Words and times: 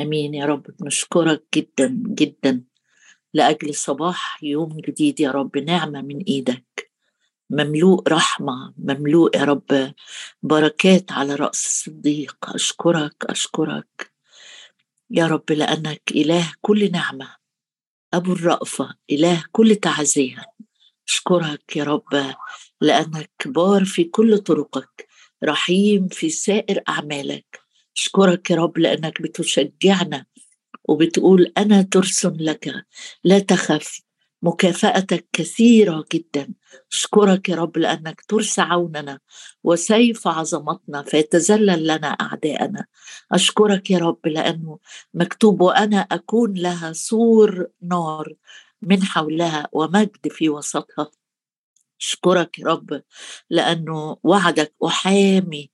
آمين. 0.00 0.34
يا 0.34 0.46
رب 0.46 0.66
نشكرك 0.82 1.42
جدا 1.54 2.02
جدا 2.08 2.64
لأجل 3.34 3.74
صباح 3.74 4.42
يوم 4.42 4.80
جديد. 4.80 5.20
يا 5.20 5.30
رب 5.30 5.58
نعمة 5.58 6.02
من 6.02 6.22
إيدك. 6.24 6.90
مملوء 7.50 8.08
رحمة 8.08 8.74
مملوء 8.78 9.36
يا 9.36 9.44
رب 9.44 9.94
بركات 10.42 11.12
على 11.12 11.34
رأس 11.34 11.66
الصديق. 11.66 12.36
أشكرك 12.42 13.24
أشكرك. 13.24 14.12
يا 15.10 15.26
رب 15.26 15.52
لأنك 15.52 16.02
إله 16.10 16.52
كل 16.60 16.92
نعمة. 16.92 17.36
أبو 18.14 18.32
الرأفة 18.32 18.94
إله 19.10 19.44
كل 19.52 19.76
تعزية. 19.76 20.44
أشكرك 21.08 21.76
يا 21.76 21.84
رب 21.84 22.34
لأنك 22.80 23.30
بار 23.46 23.84
في 23.84 24.04
كل 24.04 24.38
طرقك. 24.38 25.08
رحيم 25.44 26.08
في 26.08 26.30
سائر 26.30 26.82
أعمالك. 26.88 27.65
أشكرك 27.96 28.50
يا 28.50 28.56
رب 28.56 28.78
لأنك 28.78 29.22
بتشجعنا 29.22 30.26
وبتقول 30.88 31.52
أنا 31.58 31.82
ترس 31.82 32.26
لك 32.26 32.74
لا 33.24 33.38
تخف 33.38 34.00
مكافأتك 34.42 35.28
كثيرة 35.32 36.04
جدا. 36.12 36.48
أشكرك 36.92 37.48
يا 37.48 37.56
رب 37.56 37.78
لأنك 37.78 38.20
ترس 38.28 38.58
عوننا 38.58 39.20
وسيف 39.64 40.28
عظمتنا 40.28 41.02
فيتذلل 41.02 41.86
لنا 41.86 42.08
أعداءنا. 42.08 42.86
أشكرك 43.32 43.90
يا 43.90 43.98
رب 43.98 44.26
لأنه 44.26 44.78
مكتوب 45.14 45.60
وأنا 45.60 45.96
أكون 46.00 46.54
لها 46.54 46.92
سور 46.92 47.66
نار 47.82 48.32
من 48.82 49.02
حولها 49.02 49.68
ومجد 49.72 50.28
في 50.30 50.48
وسطها. 50.48 51.10
أشكرك 52.00 52.58
يا 52.58 52.66
رب 52.66 53.02
لأنه 53.50 54.16
وعدك 54.22 54.74
أحامي 54.86 55.70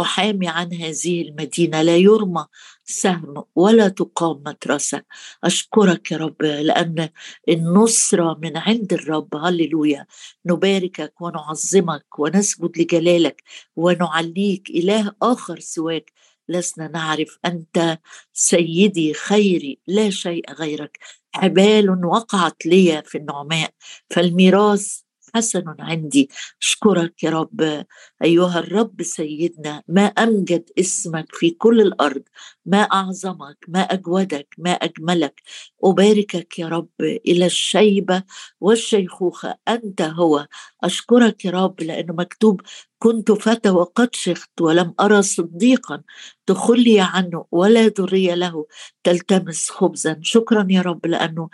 أحامي 0.00 0.48
عن 0.48 0.72
هذه 0.74 1.22
المدينة. 1.22 1.82
لا 1.82 1.96
يرمى 1.96 2.46
سهم 2.84 3.44
ولا 3.56 3.88
تقام 3.88 4.42
مترسة 4.46 5.02
أشكرك 5.44 6.12
يا 6.12 6.16
رب 6.16 6.42
لأن 6.42 7.08
النصرة 7.48 8.38
من 8.42 8.56
عند 8.56 8.92
الرب. 8.92 9.36
هللويا. 9.36 10.06
نباركك 10.46 11.20
ونعظمك 11.20 12.18
ونسجد 12.18 12.78
لجلالك 12.78 13.42
ونعليك 13.76 14.70
إله 14.70 15.12
آخر 15.22 15.60
سواك. 15.60 16.12
لسنا 16.48 16.88
نعرف 16.88 17.38
أنت 17.44 17.98
سيدي 18.32 19.14
خيري 19.14 19.78
لا 19.86 20.10
شيء 20.10 20.52
غيرك. 20.52 20.98
حبال 21.34 22.04
وقعت 22.06 22.66
لي 22.66 23.02
في 23.06 23.18
النعماء. 23.18 23.70
فالميراث 24.10 25.01
حسن 25.34 25.64
عندي. 25.80 26.28
أشكرك 26.62 27.22
يا 27.22 27.30
رب. 27.30 27.84
أيها 28.24 28.58
الرب 28.58 29.02
سيدنا 29.02 29.82
ما 29.88 30.02
أمجد 30.04 30.70
اسمك 30.78 31.26
في 31.34 31.50
كل 31.50 31.80
الأرض 31.80 32.22
ما 32.66 32.78
أعظمك 32.82 33.56
ما 33.68 33.80
أجودك 33.80 34.54
ما 34.58 34.70
أجملك. 34.70 35.42
أباركك 35.84 36.58
يا 36.58 36.68
رب 36.68 36.88
إلى 37.00 37.46
الشيبة 37.46 38.22
والشيخوخة. 38.60 39.54
أنت 39.68 40.02
هو. 40.02 40.46
أشكرك 40.84 41.44
يا 41.44 41.50
رب 41.50 41.80
لأنه 41.82 42.14
مكتوب 42.14 42.60
كنت 42.98 43.32
فتى 43.32 43.70
وقد 43.70 44.14
شخت 44.14 44.60
ولم 44.60 44.94
أرى 45.00 45.22
صديقا 45.22 46.02
تخلي 46.46 47.00
عنه 47.00 47.44
ولا 47.52 47.86
ذرية 47.88 48.34
له 48.34 48.66
تلتمس 49.04 49.70
خبزا. 49.70 50.18
شكرا 50.22 50.66
يا 50.70 50.82
رب 50.82 51.06
لأنه 51.06 51.48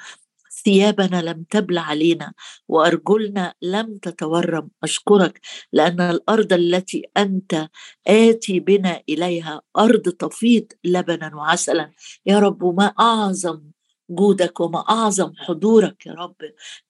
ثيابنا 0.69 1.22
لم 1.22 1.44
تبل 1.50 1.78
علينا 1.78 2.33
وأرجلنا 2.69 3.55
لم 3.62 3.97
تتورم. 3.97 4.69
أشكرك 4.84 5.41
لأن 5.72 6.00
الأرض 6.00 6.52
التي 6.52 7.02
أنت 7.16 7.69
آتي 8.06 8.61
بنا 8.61 9.02
إليها 9.08 9.62
أرض 9.78 10.02
تفيض 10.02 10.66
لبنا 10.84 11.36
وعسلا. 11.36 11.91
يا 12.27 12.39
رب 12.39 12.64
ما 12.80 12.86
أعظم 13.00 13.61
جودك 14.11 14.61
وما 14.61 14.78
اعظم 14.91 15.33
حضورك 15.37 16.06
يا 16.06 16.12
رب. 16.12 16.34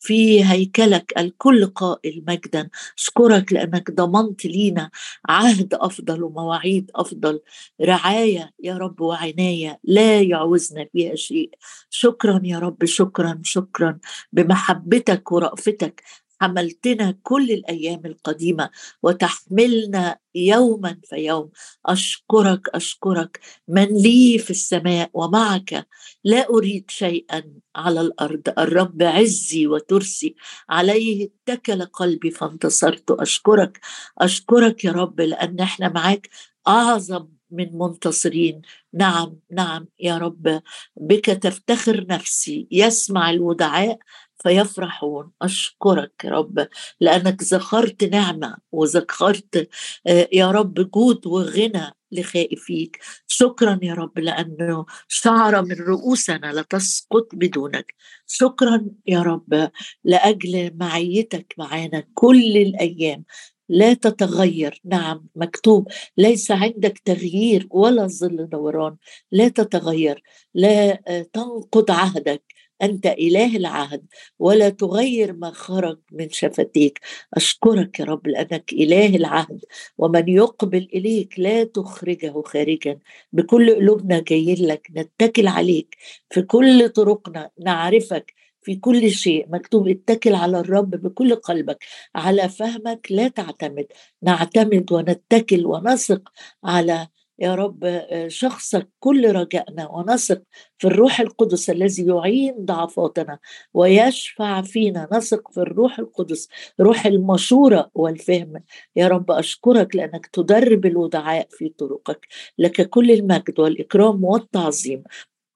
في 0.01 0.45
هيكلك 0.45 1.13
الكل 1.19 1.67
قائل 1.67 2.25
مجدا. 2.29 2.69
أشكرك 2.99 3.53
لأنك 3.53 3.91
ضمنت 3.91 4.45
لينا 4.45 4.91
عهد 5.29 5.75
أفضل 5.75 6.23
ومواعيد 6.23 6.91
أفضل. 6.95 7.41
رعاية 7.83 8.51
يا 8.63 8.75
رب 8.79 9.01
وعناية 9.01 9.81
لا 9.85 10.21
يعوزنا 10.23 10.87
فيها 10.93 11.15
شيء. 11.15 11.51
شكرا 11.91 12.41
يا 12.45 12.59
رب 12.59 12.85
شكرا 12.85 13.41
شكرا. 13.45 13.99
بمحبتك 14.33 15.33
ورأفتك 15.33 16.03
حملتنا 16.41 17.19
كل 17.23 17.51
الأيام 17.51 18.03
القديمة 18.07 18.71
وتحملنا 19.03 20.19
يوما 20.35 21.01
فيوم 21.05 21.51
أشكرك 21.87 22.69
أشكرك. 22.75 23.41
من 23.69 23.85
لي 24.03 24.39
في 24.39 24.51
السماء 24.51 25.11
ومعك 25.15 25.87
لا 26.25 26.49
أريد 26.51 26.85
شيئا 26.91 27.43
على 27.77 28.01
الأرض. 28.01 28.43
الرب 28.59 29.03
عزي 29.03 29.67
وترسي. 29.67 30.35
عليه 30.69 31.29
اتكل 31.49 31.85
قلبي 31.85 32.31
فانتصرت. 32.31 33.11
أشكرك 33.11 33.81
أشكرك 34.19 34.85
يا 34.85 34.93
رب 34.93 35.21
لأن 35.21 35.61
إحنا 35.61 35.89
معاك 35.89 36.29
أعظم 36.69 37.29
من 37.51 37.79
منتصرين. 37.79 38.63
نعم 38.93 39.37
نعم 39.51 39.89
يا 40.01 40.19
رب. 40.19 40.63
بك 40.97 41.25
تفتخر 41.27 42.07
نفسي. 42.07 42.69
يسمع 42.71 43.31
الودعاء 43.31 43.99
فيفرحون. 44.43 45.31
أشكرك 45.43 46.13
يا 46.25 46.31
رب. 46.31 46.69
لأنك 47.01 47.43
ذكرت 47.43 48.05
نعمة 48.05 48.57
وذكرت 48.73 49.69
آه، 50.07 50.29
يا 50.33 50.51
رب 50.51 50.91
جود 50.91 51.27
وغنى 51.27 51.95
لخائفيك. 52.13 52.99
شكرا 53.27 53.79
يا 53.83 53.95
رب 53.95 54.19
لأنه 54.19 54.87
شعرة 55.09 55.61
من 55.61 55.77
رؤوسنا 55.77 56.53
لا 56.53 56.63
تسقط 56.63 57.29
بدونك. 57.33 57.95
شكرا 58.27 58.87
يا 59.07 59.23
رب. 59.23 59.71
لأجل 60.05 60.77
معيتك 60.77 61.55
معانا 61.59 62.05
كل 62.15 62.57
الأيام. 62.57 63.25
لا 63.69 63.95
تتغير. 63.95 64.81
نعم 64.85 65.27
مكتوب. 65.37 65.89
ليس 66.17 66.51
عندك 66.51 66.99
تغيير 67.05 67.67
ولا 67.71 68.07
ظل 68.07 68.49
دوران. 68.49 68.97
لا 69.33 69.49
تتغير. 69.49 70.23
لا 70.55 71.01
آه، 71.09 71.23
تنقض 71.33 71.91
عهدك. 71.91 72.43
أنت 72.83 73.07
إله 73.07 73.57
العهد. 73.57 74.07
ولا 74.39 74.69
تغير 74.69 75.33
ما 75.33 75.51
خرج 75.51 75.99
من 76.13 76.29
شفتيك. 76.31 77.01
أشكرك 77.35 78.01
يا 78.01 78.05
رب 78.05 78.27
لأنك 78.27 78.73
إله 78.73 79.17
العهد. 79.17 79.61
ومن 79.99 80.29
يقبل 80.29 80.89
إليك 80.95 81.35
لا 81.39 81.65
تخرجه 81.65 82.43
خارجا. 82.47 82.99
بكل 83.33 83.75
قلوبنا 83.75 84.21
جايين 84.29 84.67
لك. 84.67 84.89
نتكل 84.97 85.47
عليك. 85.49 85.97
في 86.31 86.43
كل 86.43 86.89
طرقنا 86.89 87.51
نعرفك. 87.61 88.38
في 88.63 88.77
كل 88.77 89.11
شيء 89.11 89.47
مكتوب 89.51 89.89
اتكل 89.89 90.35
على 90.35 90.61
الرب 90.61 90.91
بكل 90.91 91.35
قلبك 91.35 91.85
على 92.15 92.49
فهمك 92.49 93.07
لا 93.11 93.29
تعتمد. 93.29 93.87
نعتمد 94.23 94.93
ونتكل 94.93 95.67
ونثق 95.67 96.33
على 96.65 97.09
يا 97.39 97.55
رب 97.55 97.85
آه، 97.85 98.29
شخصك 98.29 98.89
كل 99.01 99.33
رجائنا 99.33 99.89
ونثق 99.89 100.43
في 100.79 100.87
الروح 100.87 101.21
القدس 101.21 101.71
الذي 101.71 102.07
يعين 102.07 102.55
ضعفاتنا 102.65 103.39
ويشفع 103.75 104.63
فينا. 104.63 105.09
نثق 105.13 105.53
في 105.53 105.61
الروح 105.61 105.99
القدس 105.99 106.49
روح 106.81 107.07
المشورة 107.07 107.91
والفهم. 107.95 108.63
يا 108.97 109.09
رب 109.09 109.31
أشكرك 109.31 109.97
لأنك 109.97 110.27
تدرب 110.27 110.87
الودعاء 110.87 111.49
في 111.51 111.69
طرقك. 111.69 112.27
لك 112.59 112.89
كل 112.89 113.11
المجد 113.11 113.61
والإكرام 113.61 114.25
والتعظيم 114.25 115.03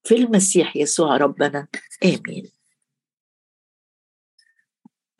في 0.05 0.15
المسيح 0.17 0.77
يسوع 0.77 1.17
ربنا. 1.17 1.69
آمين. 2.05 2.62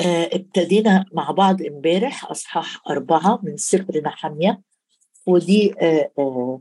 ابتدينا 0.07 1.05
مع 1.13 1.31
بعض 1.31 1.63
امبارح 1.63 2.31
أصحاح 2.31 2.83
أربعة 2.91 3.41
من 3.43 3.57
سفر 3.57 4.01
نحمية 4.05 4.63
ودي 5.27 5.75
آه، 5.81 6.11
آه، 6.19 6.61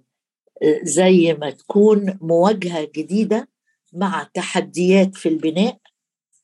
زي 0.84 1.34
ما 1.34 1.50
تكون 1.50 2.18
مواجهة 2.22 2.88
جديدة 2.96 3.50
مع 3.94 4.30
تحديات 4.34 5.16
في 5.16 5.30
البناء. 5.30 5.78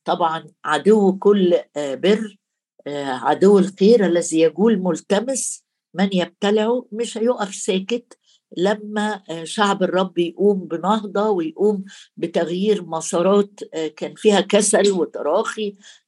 طبعا 0.05 0.47
عدو 0.65 1.17
كل 1.17 1.59
بر 1.77 2.37
عدو 2.87 3.59
الخير 3.59 4.05
الذي 4.05 4.39
يقول 4.39 4.79
ملتمس 4.79 5.63
من 5.93 6.09
يبتلعه 6.13 6.85
مش 6.91 7.17
هيقف 7.17 7.55
ساكت 7.55 8.17
لما 8.57 9.21
شعب 9.43 9.83
الرب 9.83 10.17
يقوم 10.17 10.59
بنهضة 10.59 11.29
ويقوم 11.29 11.83
بتغيير 12.17 12.85
مسارات 12.85 13.59
كان 13.97 14.13
فيها 14.15 14.41
كسل 14.41 14.91
وتراخي 14.91 15.69
آه، 15.69 16.06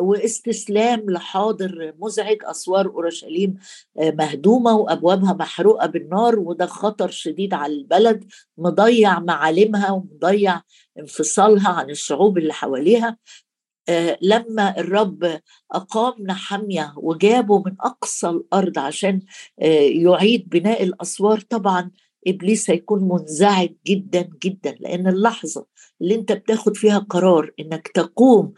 واستسلام 0.00 1.10
لحاضر 1.10 1.92
مزعج 1.98 2.38
أسوار 2.42 2.86
أورشليم 2.86 3.54
آه، 3.98 4.10
مهدومة 4.10 4.76
وأبوابها 4.76 5.32
محروقة 5.32 5.86
بالنار 5.86 6.38
وده 6.38 6.66
خطر 6.66 7.10
شديد 7.10 7.54
على 7.54 7.72
البلد. 7.72 8.24
مضيع 8.58 9.18
معالمها 9.18 9.90
ومضيع 9.90 10.60
انفصالها 10.98 11.68
عن 11.68 11.90
الشعوب 11.90 12.38
اللي 12.38 12.52
حواليها. 12.52 13.16
آه، 13.88 14.18
لما 14.22 14.78
الرب 14.80 15.40
أقام 15.72 16.14
نحمية 16.26 16.94
وجابه 16.96 17.58
من 17.58 17.76
أقصى 17.80 18.28
الأرض 18.28 18.78
عشان 18.78 19.20
يعيد 19.58 20.48
بناء 20.48 20.82
الأسوار 20.82 21.40
طبعا 21.40 21.90
إبليس 22.26 22.70
هيكون 22.70 23.08
منزعج 23.08 23.70
جدا 23.86 24.30
جدا 24.44 24.70
لأن 24.80 25.06
اللحظة 25.06 25.66
اللي 26.00 26.14
أنت 26.14 26.32
بتاخد 26.32 26.76
فيها 26.76 26.98
قرار 26.98 27.50
إنك 27.60 27.88
تقوم 27.88 28.52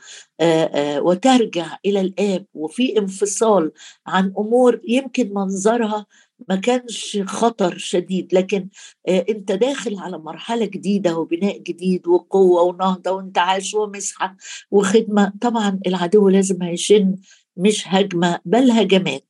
وترجع 0.99 1.79
إلى 1.87 2.01
الآب 2.01 2.47
وفي 2.55 2.99
انفصال 2.99 3.73
عن 4.07 4.33
أمور 4.39 4.81
يمكن 4.89 5.35
منظرها 5.35 6.07
ما 6.49 6.57
كانش 6.57 7.19
خطر 7.27 7.79
شديد 7.79 8.35
لكن 8.35 8.69
أنت 9.09 9.53
داخل 9.53 9.99
على 9.99 10.19
مرحلة 10.19 10.65
جديدة 10.67 11.19
وبناء 11.19 11.59
جديد 11.59 12.07
وقوة 12.09 12.63
ونهضة 12.63 13.11
وانتعاش 13.11 13.75
ومسحة 13.75 14.37
وخدمة. 14.71 15.33
طبعا 15.41 15.81
العدو 15.87 16.29
لازم 16.29 16.63
هيشن 16.63 17.17
مش 17.57 17.89
هجمة 17.89 18.41
بل 18.45 18.71
هجمات. 18.71 19.25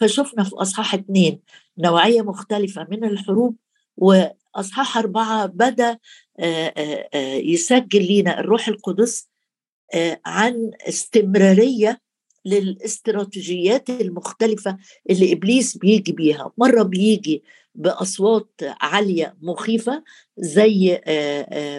فشفنا 0.00 0.44
في 0.44 0.54
أصحاح 0.56 0.94
اثنين 0.94 1.40
نوعية 1.78 2.22
مختلفة 2.22 2.86
من 2.90 3.04
الحروب 3.04 3.56
وأصحاح 3.96 4.98
أربعة 4.98 5.46
بدأ 5.46 5.98
يسجل 7.44 8.18
لنا 8.20 8.40
الروح 8.40 8.68
القدس 8.68 9.28
عن 10.26 10.70
استمرارية 10.88 12.00
للاستراتيجيات 12.44 13.90
المختلفة 13.90 14.76
اللي 15.10 15.32
إبليس 15.32 15.76
بيجي 15.76 16.12
بيها. 16.12 16.52
مرة 16.58 16.82
بيجي 16.82 17.42
بأصوات 17.74 18.60
عالية 18.80 19.36
مخيفة 19.42 20.04
زي 20.38 21.00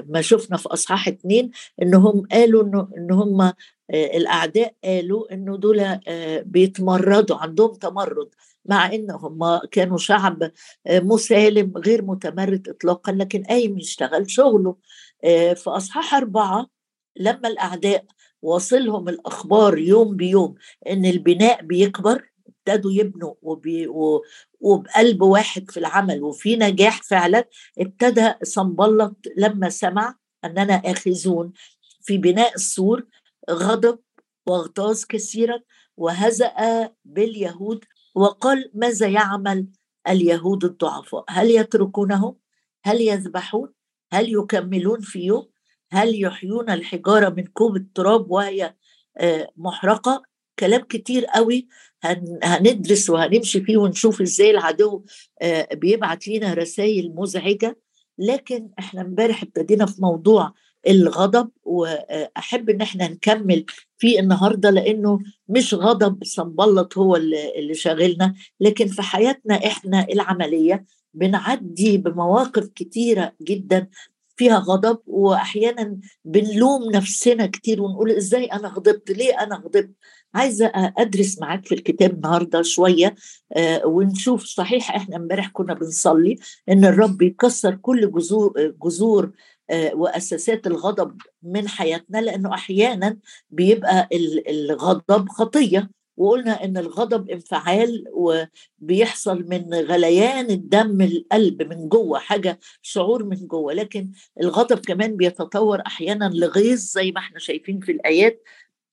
ما 0.09 0.21
شفنا 0.21 0.57
في 0.57 0.69
أصحاح 0.69 1.07
اتنين 1.07 1.51
إنهم 1.81 2.27
قالوا 2.31 2.63
إنه 2.63 2.87
إن 2.97 3.11
هم 3.11 3.53
الأعداء 3.93 4.75
قالوا 4.83 5.33
إنه 5.33 5.57
دول 5.57 5.99
بيتمردوا 6.45 7.37
عندهم 7.37 7.73
تمرد 7.73 8.29
مع 8.65 8.93
إن 8.93 9.11
هم 9.11 9.57
كانوا 9.71 9.97
شعب 9.97 10.51
مسالم 10.89 11.73
غير 11.77 12.01
متمرد 12.05 12.69
اطلاقا 12.69 13.11
لكن 13.11 13.43
قايم 13.43 13.77
يشتغل 13.79 14.31
شغله. 14.31 14.75
في 15.55 15.63
أصحاح 15.67 16.15
أربعة 16.15 16.67
لما 17.17 17.47
الأعداء 17.47 18.05
واصلهم 18.45 19.09
الأخبار 19.09 19.77
يوم 19.77 20.15
بيوم 20.15 20.55
إن 20.89 21.05
البناء 21.05 21.65
بيكبر 21.65 22.29
ابتدوا 22.47 22.91
يبنوا 22.91 23.33
وبي 23.41 23.87
وبقلب 24.61 25.21
واحد 25.21 25.71
في 25.71 25.77
العمل 25.77 26.23
وفي 26.23 26.55
نجاح 26.55 27.03
فعلا 27.03 27.47
ابتدى 27.79 28.33
صنبلط 28.43 29.17
لما 29.37 29.69
سمع 29.69 30.15
أننا 30.45 30.75
آخذون 30.75 31.53
في 32.01 32.17
بناء 32.17 32.55
السور 32.55 33.07
غضب 33.51 33.99
واغتاظ 34.47 35.03
كثيرا 35.09 35.59
وهزأ 35.97 36.53
باليهود 37.05 37.83
وقال 38.15 38.71
ماذا 38.73 39.07
يعمل 39.07 39.67
اليهود 40.07 40.63
الضعفاء؟ 40.65 41.25
هل 41.29 41.51
يتركونه 41.51 42.35
هل 42.83 43.01
يذبحون؟ 43.01 43.73
هل 44.11 44.33
يكملون 44.33 45.01
في 45.01 45.19
يوم؟ 45.19 45.54
هل 45.95 46.23
يحيون 46.23 46.69
الحجارة 46.69 47.29
من 47.29 47.43
كوب 47.45 47.75
التراب 47.75 48.31
وهي 48.31 48.73
آه، 49.17 49.51
محرقة؟ 49.57 50.23
كلام 50.59 50.81
كتير 50.81 51.25
قوي. 51.25 51.67
هندرس 52.43 53.09
وهنمشي 53.09 53.61
فيه 53.61 53.77
ونشوف 53.77 54.21
إزاي 54.21 54.51
العدو 54.51 55.05
آه، 55.41 55.67
بيبعت 55.73 56.27
لنا 56.27 56.53
رسائل 56.53 57.15
مزعجة. 57.15 57.79
لكن 58.17 58.69
إحنا 58.79 59.01
امبارح 59.01 59.43
ابتدينا 59.43 59.85
في 59.85 60.01
موضوع 60.01 60.53
الغضب 60.87 61.49
وأحب 61.63 62.69
إن 62.69 62.81
إحنا 62.81 63.07
نكمل 63.07 63.65
فيه 63.97 64.19
النهارده 64.19 64.69
لأنه 64.69 65.19
مش 65.49 65.73
غضب 65.73 66.23
صنبلط 66.23 66.97
هو 66.97 67.15
اللي 67.15 67.73
شاغلنا. 67.73 68.33
لكن 68.59 68.87
في 68.87 69.01
حياتنا 69.01 69.55
إحنا 69.55 70.07
العملية 70.13 70.85
بنعدي 71.13 71.97
بمواقف 71.97 72.67
كتيرة 72.75 73.33
جدا. 73.41 73.87
فيها 74.35 74.57
غضب 74.59 74.99
واحيانا 75.07 75.97
بنلوم 76.25 76.91
نفسنا 76.91 77.45
كتير 77.47 77.81
ونقول 77.81 78.11
إزاي 78.11 78.45
أنا 78.45 78.67
غضبت؟ 78.67 79.11
ليه 79.11 79.33
أنا 79.43 79.55
غضبت؟ 79.55 79.91
عايزة 80.33 80.71
أدرس 80.75 81.39
معاك 81.39 81.65
في 81.65 81.75
الكتاب 81.75 82.13
النهارده 82.13 82.61
شوية 82.61 83.15
آه، 83.53 83.85
ونشوف 83.85 84.45
صحيح 84.45 84.95
إحنا 84.95 85.15
امبارح 85.15 85.47
كنا 85.53 85.73
بنصلي 85.73 86.35
إن 86.69 86.85
الرب 86.85 87.21
يكسر 87.21 87.75
كل 87.75 88.11
جذور 88.11 88.73
جذور 88.85 89.31
آه، 89.69 89.95
وأساسات 89.95 90.67
الغضب 90.67 91.21
من 91.43 91.67
حياتنا 91.67 92.17
لأنه 92.17 92.53
أحيانا 92.53 93.17
بيبقى 93.49 94.09
الغضب 94.49 95.29
خطية. 95.29 95.89
وقلنا 96.17 96.63
إن 96.63 96.77
الغضب 96.77 97.29
انفعال 97.29 98.03
وبيحصل 98.13 99.45
من 99.49 99.73
غليان 99.73 100.49
الدم 100.49 101.01
القلب 101.01 101.61
من 101.63 101.89
جوه 101.89 102.19
حاجة 102.19 102.59
شعور 102.81 103.23
من 103.23 103.47
جوه. 103.47 103.73
لكن 103.73 104.11
الغضب 104.41 104.77
كمان 104.79 105.17
بيتطور 105.17 105.81
أحيانا 105.87 106.29
لغيظ 106.33 106.79
زي 106.79 107.11
ما 107.11 107.19
إحنا 107.19 107.39
شايفين 107.39 107.79
في 107.79 107.91
الآيات. 107.91 108.43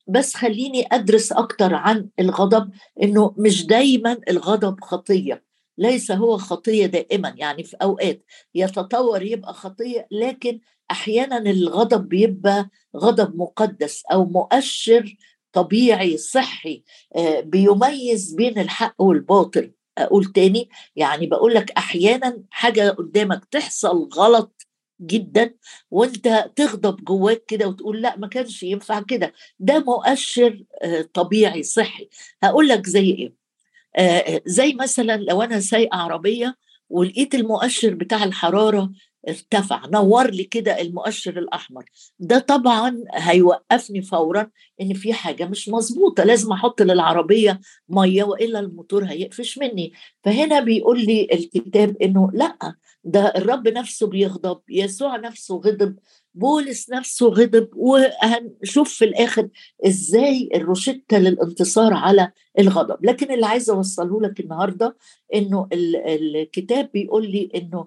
بس 0.08 0.34
خليني 0.34 0.86
أدرس 0.92 1.32
أكتر 1.32 1.74
عن 1.74 2.08
الغضب 2.20 2.70
إنه 3.02 3.34
مش 3.38 3.66
دايما 3.66 4.16
الغضب 4.30 4.80
خطية. 4.80 5.44
ليس 5.78 6.10
هو 6.10 6.36
خطية 6.38 6.86
دائما 6.86 7.34
يعني 7.36 7.64
في 7.64 7.76
أوقات 7.82 8.24
يتطور 8.54 9.22
يبقى 9.22 9.54
خطية 9.54 10.06
لكن 10.10 10.60
أحيانا 10.90 11.38
الغضب 11.38 12.08
بيبقى 12.08 12.70
غضب 12.96 13.36
مقدس 13.36 14.02
أو 14.12 14.24
مؤشر 14.24 15.16
طبيعي 15.52 16.16
صحي 16.18 16.82
آه، 17.16 17.40
بيميز 17.40 18.34
بين 18.34 18.58
الحق 18.58 18.94
والباطل. 19.02 19.72
أقول 19.98 20.24
تاني 20.24 20.68
يعني 20.96 21.26
بقول 21.26 21.54
لك 21.54 21.70
أحيانا 21.70 22.42
حاجة 22.50 22.90
قدامك 22.90 23.44
تحصل 23.44 24.08
غلط 24.14 24.66
جدا 25.00 25.54
وأنت 25.90 26.50
تغضب 26.56 27.04
جواك 27.04 27.44
كده 27.48 27.68
وتقول 27.68 28.02
لأ 28.02 28.16
ما 28.18 28.26
كانش 28.28 28.62
ينفع 28.62 29.00
كده. 29.00 29.32
ده 29.58 29.78
مؤشر 29.78 30.64
آه، 30.82 31.08
طبيعي 31.14 31.62
صحي. 31.62 32.08
هقول 32.42 32.68
لك 32.68 32.86
زي 32.86 33.10
إيه. 33.10 33.34
آه، 33.96 34.42
زي 34.46 34.74
مثلا 34.74 35.16
لو 35.16 35.42
أنا 35.42 35.60
سايقة 35.60 35.96
عربية 35.98 36.56
ولقيت 36.90 37.34
المؤشر 37.34 37.94
بتاع 37.94 38.24
الحرارة 38.24 38.92
ارتفع 39.28 39.86
نور 39.86 40.30
لي 40.30 40.44
كده 40.44 40.80
المؤشر 40.80 41.38
الأحمر. 41.38 41.84
ده 42.18 42.38
طبعا 42.38 43.04
هيوقفني 43.14 44.02
فورا 44.02 44.50
إن 44.80 44.94
في 44.94 45.12
حاجة 45.12 45.44
مش 45.44 45.68
مظبوطة 45.68 46.24
لازم 46.24 46.52
أحط 46.52 46.82
للعربية 46.82 47.60
مية 47.88 48.24
وإلا 48.24 48.60
الموتور 48.60 49.04
هيقفش 49.04 49.58
مني. 49.58 49.92
فهنا 50.24 50.60
بيقول 50.60 51.00
لي 51.04 51.28
الكتاب 51.32 51.96
إنه 52.02 52.30
لأ 52.34 52.74
ده 53.04 53.32
الرب 53.36 53.68
نفسه 53.68 54.06
بيغضب 54.06 54.60
يسوع 54.68 55.16
نفسه 55.16 55.54
غضب 55.56 55.96
بولس 56.34 56.90
نفسه 56.90 57.26
غضب 57.28 57.68
وهنشوف 57.76 58.92
في 58.94 59.04
الآخر 59.04 59.48
إزاي 59.86 60.48
الروشتة 60.54 61.18
للانتصار 61.18 61.94
على 61.94 62.32
الغضب. 62.58 63.04
لكن 63.06 63.32
اللي 63.32 63.46
عايزه 63.46 63.74
أوصله 63.74 64.20
لك 64.20 64.40
النهارده 64.40 64.96
إنه 65.34 65.68
الكتاب 65.72 66.90
بيقول 66.94 67.30
لي 67.30 67.50
إنه 67.54 67.86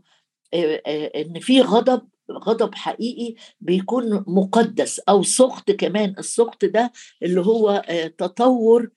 إن 1.15 1.39
في 1.39 1.61
غضب 1.61 2.01
غضب 2.31 2.75
حقيقي 2.75 3.35
بيكون 3.61 4.23
مقدس 4.27 4.99
أو 4.99 5.23
سخط 5.23 5.71
كمان 5.71 6.15
السخط 6.19 6.65
ده 6.65 6.91
اللي 7.23 7.41
هو 7.41 7.81
تطور 8.17 8.89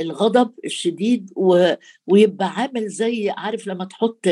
الغضب 0.00 0.50
الشديد 0.64 1.30
ويبقى 2.06 2.48
عامل 2.50 2.88
زي 2.88 3.30
عارف 3.30 3.66
لما 3.66 3.84
تحط 3.84 4.26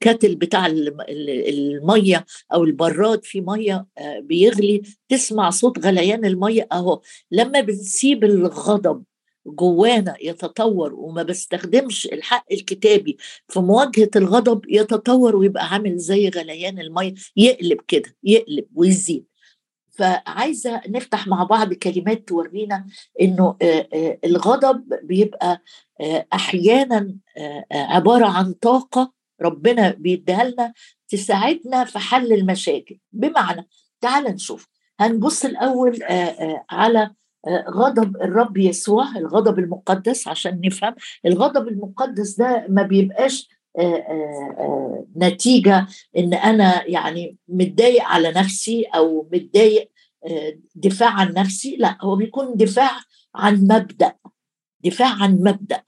كاتل 0.00 0.34
بتاع 0.34 0.66
المية 1.08 2.24
أو 2.54 2.64
البراد 2.64 3.24
في 3.24 3.40
مية 3.40 3.86
بيغلي 4.20 4.82
تسمع 5.08 5.50
صوت 5.50 5.78
غليان 5.86 6.24
المية 6.24 6.68
أهو 6.72 7.00
لما 7.30 7.60
بنسيب 7.60 8.24
الغضب 8.24 9.04
جوانا 9.46 10.14
يتطور 10.20 10.94
وما 10.94 11.22
بستخدمش 11.22 12.06
الحق 12.06 12.44
الكتابي 12.52 13.16
في 13.48 13.60
مواجهة 13.60 14.10
الغضب 14.16 14.60
يتطور 14.68 15.36
ويبقى 15.36 15.66
عامل 15.68 15.98
زي 15.98 16.28
غليان 16.28 16.78
الميه 16.78 17.14
يقلب 17.36 17.78
كده 17.88 18.16
يقلب 18.24 18.66
ويزيد. 18.74 19.26
فعايزة 19.90 20.80
نفتح 20.88 21.26
مع 21.26 21.44
بعض 21.44 21.72
كلمات 21.72 22.28
تورينا 22.28 22.86
إنه 23.20 23.56
الغضب 24.24 24.84
بيبقى 25.02 25.62
أحيانا 26.32 27.16
عبارة 27.72 28.26
عن 28.26 28.52
طاقة 28.52 29.12
ربنا 29.42 29.90
بيديها 29.90 30.44
لنا 30.44 30.72
تساعدنا 31.08 31.84
في 31.84 31.98
حل 31.98 32.32
المشاكل. 32.32 32.98
بمعنى 33.12 33.68
تعال 34.00 34.24
نشوف. 34.24 34.68
هنبص 35.00 35.44
الأول 35.44 35.98
على 36.70 37.10
غضب 37.70 38.16
الرب 38.16 38.56
يسوع 38.56 39.16
الغضب 39.16 39.58
المقدس 39.58 40.28
عشان 40.28 40.60
نفهم. 40.64 40.94
الغضب 41.26 41.68
المقدس 41.68 42.36
ده 42.36 42.66
ما 42.68 42.82
بيبقاش 42.82 43.48
نتيجة 45.16 45.86
إن 46.16 46.34
أنا 46.34 46.86
يعني 46.86 47.36
متضايق 47.48 48.04
على 48.04 48.30
نفسي 48.30 48.82
أو 48.84 49.28
متضايق 49.32 49.90
دفاع 50.74 51.10
عن 51.10 51.34
نفسي. 51.34 51.76
لا 51.76 51.98
هو 52.00 52.16
بيكون 52.16 52.56
دفاع 52.56 52.90
عن 53.34 53.54
مبدأ 53.54 54.12
دفاع 54.84 55.22
عن 55.22 55.34
مبدأ 55.34 55.82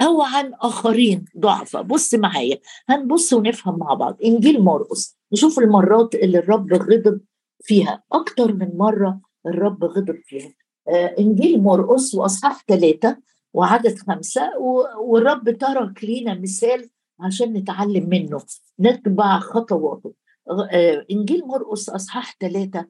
أو 0.00 0.22
عن 0.22 0.52
آخرين. 0.54 1.24
ضعفاء 1.38 1.82
بص 1.82 2.14
معايا 2.14 2.58
هنبص 2.88 3.32
ونفهم 3.32 3.78
مع 3.78 3.94
بعض. 3.94 4.16
إنجيل 4.24 4.62
مرقس 4.62 5.18
نشوف 5.32 5.58
المرات 5.58 6.14
اللي 6.14 6.38
الرب 6.38 6.72
غضب 6.72 7.20
فيها. 7.62 8.02
أكتر 8.12 8.52
من 8.52 8.70
مرة 8.76 9.20
الرب 9.46 9.84
غضب 9.84 10.20
فيها. 10.24 10.48
آه 10.48 10.63
إنجيل 10.88 11.62
مرقس 11.62 12.14
وأصحاح 12.14 12.64
ثلاثة 12.68 13.16
وعدد 13.54 13.98
خمسة 13.98 14.58
والرب 15.00 15.50
ترك 15.50 16.04
لينا 16.04 16.34
مثال 16.34 16.90
عشان 17.20 17.52
نتعلم 17.52 18.08
منه. 18.08 18.42
نتبع 18.80 19.38
خطواته. 19.38 20.14
آه 20.50 21.06
إنجيل 21.10 21.46
مرقس 21.46 21.88
أصحاح 21.88 22.36
ثلاثة 22.40 22.86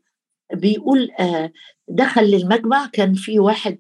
بيقول 0.53 1.11
آه 1.21 1.53
دخل 1.89 2.23
للمجمع 2.25 2.87
كان 2.93 3.15
في 3.15 3.39
واحد 3.39 3.79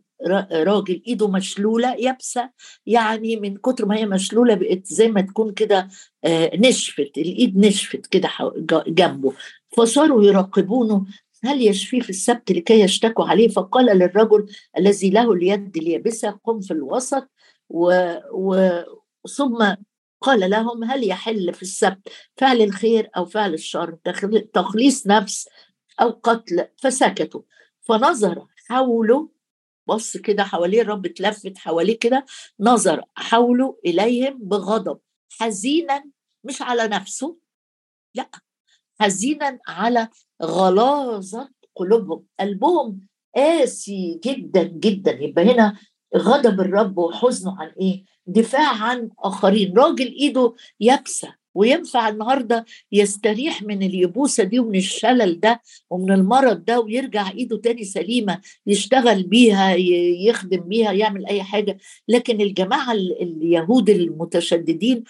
راجل 0.52 1.02
إيده 1.06 1.28
مشلولة 1.28 1.94
يابسة 1.94 2.50
يعني 2.86 3.36
من 3.36 3.56
كتر 3.56 3.86
ما 3.86 3.96
هي 3.96 4.06
مشلولة 4.06 4.54
بقت 4.54 4.86
زي 4.86 5.08
ما 5.08 5.20
تكون 5.20 5.52
كده 5.52 5.88
آه، 6.24 6.50
نشفت 6.56 7.18
الإيد 7.18 7.58
نشفت 7.58 8.06
كده 8.06 8.28
جنبه. 8.88 9.32
فصاروا 9.76 10.24
يراقبونه 10.24 11.04
هل 11.44 11.62
يشفيه 11.62 12.00
في 12.00 12.10
السبت 12.10 12.52
لكي 12.52 12.80
يشتكوا 12.80 13.24
عليه؟ 13.24 13.48
فقال 13.48 13.86
للرجل 13.86 14.46
الذي 14.78 15.10
له 15.10 15.32
اليد 15.32 15.76
اليابسه 15.76 16.30
قم 16.30 16.60
في 16.60 16.70
الوسط. 16.70 17.30
و, 17.68 18.14
و 18.32 18.80
ثم 19.36 19.74
قال 20.20 20.50
لهم 20.50 20.84
هل 20.84 21.08
يحل 21.08 21.54
في 21.54 21.62
السبت 21.62 22.08
فعل 22.36 22.62
الخير 22.62 23.10
أو 23.16 23.24
فعل 23.24 23.54
الشر 23.54 23.98
تخليص 24.54 25.06
نفس 25.06 25.48
أو 26.00 26.10
قتل؟ 26.10 26.68
فسكتوا. 26.76 27.42
فنظر 27.82 28.46
حوله 28.68 29.28
بص 29.86 30.16
كده 30.16 30.44
حواليه 30.44 30.82
الرب 30.82 31.06
اتلفت 31.06 31.58
حواليه 31.58 31.98
كده 31.98 32.24
نظر 32.60 33.02
حوله 33.14 33.78
إليهم 33.86 34.38
بغضب 34.42 35.00
حزينا 35.30 36.04
مش 36.44 36.62
على 36.62 36.88
نفسه 36.88 37.36
لا. 38.14 38.30
حزينا 39.00 39.58
على 39.68 40.08
غلاظة 40.42 41.48
قلوبهم. 41.76 42.24
قلبهم 42.40 43.00
قاسي 43.36 44.20
جدا 44.24 44.62
جدا. 44.62 45.12
يبقى 45.22 45.44
هنا 45.44 45.76
غضب 46.16 46.60
الرب 46.60 46.98
وحزنه 46.98 47.56
عن 47.60 47.68
إيه؟ 47.80 48.04
دفاع 48.26 48.82
عن 48.82 49.08
آخرين. 49.18 49.78
راجل 49.78 50.06
إيده 50.06 50.54
يابسة 50.80 51.34
وينفع 51.54 52.08
النهارده 52.08 52.64
يستريح 52.92 53.62
من 53.62 53.82
اليبوسه 53.82 54.44
دي 54.44 54.58
ومن 54.58 54.76
الشلل 54.76 55.40
ده 55.40 55.62
ومن 55.90 56.12
المرض 56.12 56.64
ده 56.64 56.80
ويرجع 56.80 57.30
إيده 57.30 57.56
تاني 57.56 57.84
سليمة 57.84 58.40
يشتغل 58.66 59.22
بيها 59.22 59.74
يخدم 60.28 60.60
بيها 60.60 60.92
يعمل 60.92 61.26
أي 61.26 61.42
حاجة. 61.42 61.78
لكن 62.08 62.40
الجماعة 62.40 62.92
اليهود 62.92 63.90
المتشددين 63.90 65.04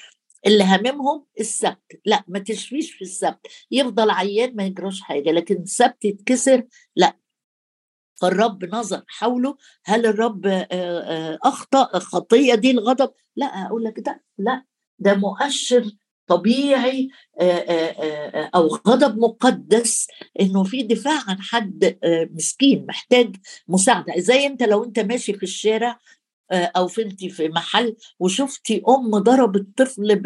اللي 0.46 0.64
هممهم 0.64 1.24
السبت. 1.40 2.00
لا 2.04 2.24
ما 2.28 2.38
تشفيش 2.38 2.92
في 2.92 3.02
السبت. 3.02 3.46
يفضل 3.70 4.10
عيان 4.10 4.56
ما 4.56 4.64
يجراش 4.64 5.00
حاجة 5.00 5.30
لكن 5.30 5.62
السبت 5.62 6.04
يتكسر 6.04 6.64
لا. 6.96 7.16
فالرب 8.20 8.64
نظر 8.64 9.02
حوله 9.06 9.56
هل 9.84 10.06
الرب 10.06 10.66
أخطأ 11.44 11.98
خطية 11.98 12.54
دي 12.54 12.70
الغضب؟ 12.70 13.10
لا 13.36 13.46
أقول 13.46 13.84
لك 13.84 14.00
ده 14.00 14.22
لا. 14.38 14.64
ده 14.98 15.14
مؤشر 15.14 15.90
طبيعي 16.26 17.08
أو 18.54 18.66
غضب 18.66 19.18
مقدس 19.18 20.06
إنه 20.40 20.64
في 20.64 20.82
دفاع 20.82 21.20
عن 21.28 21.36
حد 21.40 21.98
مسكين 22.34 22.86
محتاج 22.86 23.36
مساعدة. 23.68 24.14
زي 24.16 24.46
أنت 24.46 24.62
لو 24.62 24.84
أنت 24.84 24.98
ماشي 24.98 25.32
في 25.32 25.42
الشارع 25.42 25.98
أو 26.52 26.88
انت 26.98 27.24
في 27.24 27.48
محل 27.48 27.96
وشفتي 28.18 28.82
أم 28.88 29.10
ضربت 29.18 29.66
طفل 29.76 30.22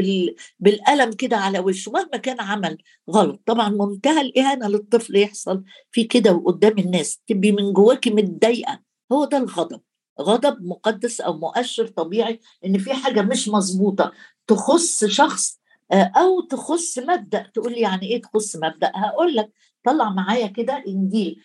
بالقلم 0.61 1.13
كده 1.13 1.37
على 1.37 1.59
وشه 1.59 1.93
مهما 1.93 2.17
كان 2.17 2.41
عمل 2.41 2.79
غلط. 3.11 3.43
طبعا 3.47 3.69
منتهى 3.69 4.21
الإهانة 4.21 4.69
للطفل 4.69 5.17
يحصل 5.17 5.65
في 5.91 6.05
كده 6.05 6.33
وقدام 6.33 6.79
الناس. 6.79 7.21
تبقي 7.27 7.53
من 7.53 7.73
جواكي 7.73 8.11
متضايقة. 8.11 8.81
هو 9.13 9.25
ده 9.25 9.37
الغضب. 9.39 9.81
غضب 10.21 10.63
مقدس 10.63 11.21
أو 11.21 11.39
مؤشر 11.39 11.87
طبيعي 11.87 12.41
إن 12.65 12.79
في 12.79 12.95
حاجة 12.95 13.23
مش 13.23 13.49
مظبوطة. 13.49 14.13
تخص 14.47 15.05
شخص 15.05 15.59
أو 15.93 16.41
تخص 16.41 16.99
مبدأ. 16.99 17.51
تقول 17.55 17.73
لي 17.73 17.81
يعني 17.81 18.07
إيه 18.07 18.23
تخص 18.23 18.57
مبدأ؟ 18.57 18.93
هقول 18.95 19.37
لك. 19.37 19.51
طلع 19.85 20.11
معايا 20.11 20.47
كده 20.47 20.85
انجيل 20.89 21.37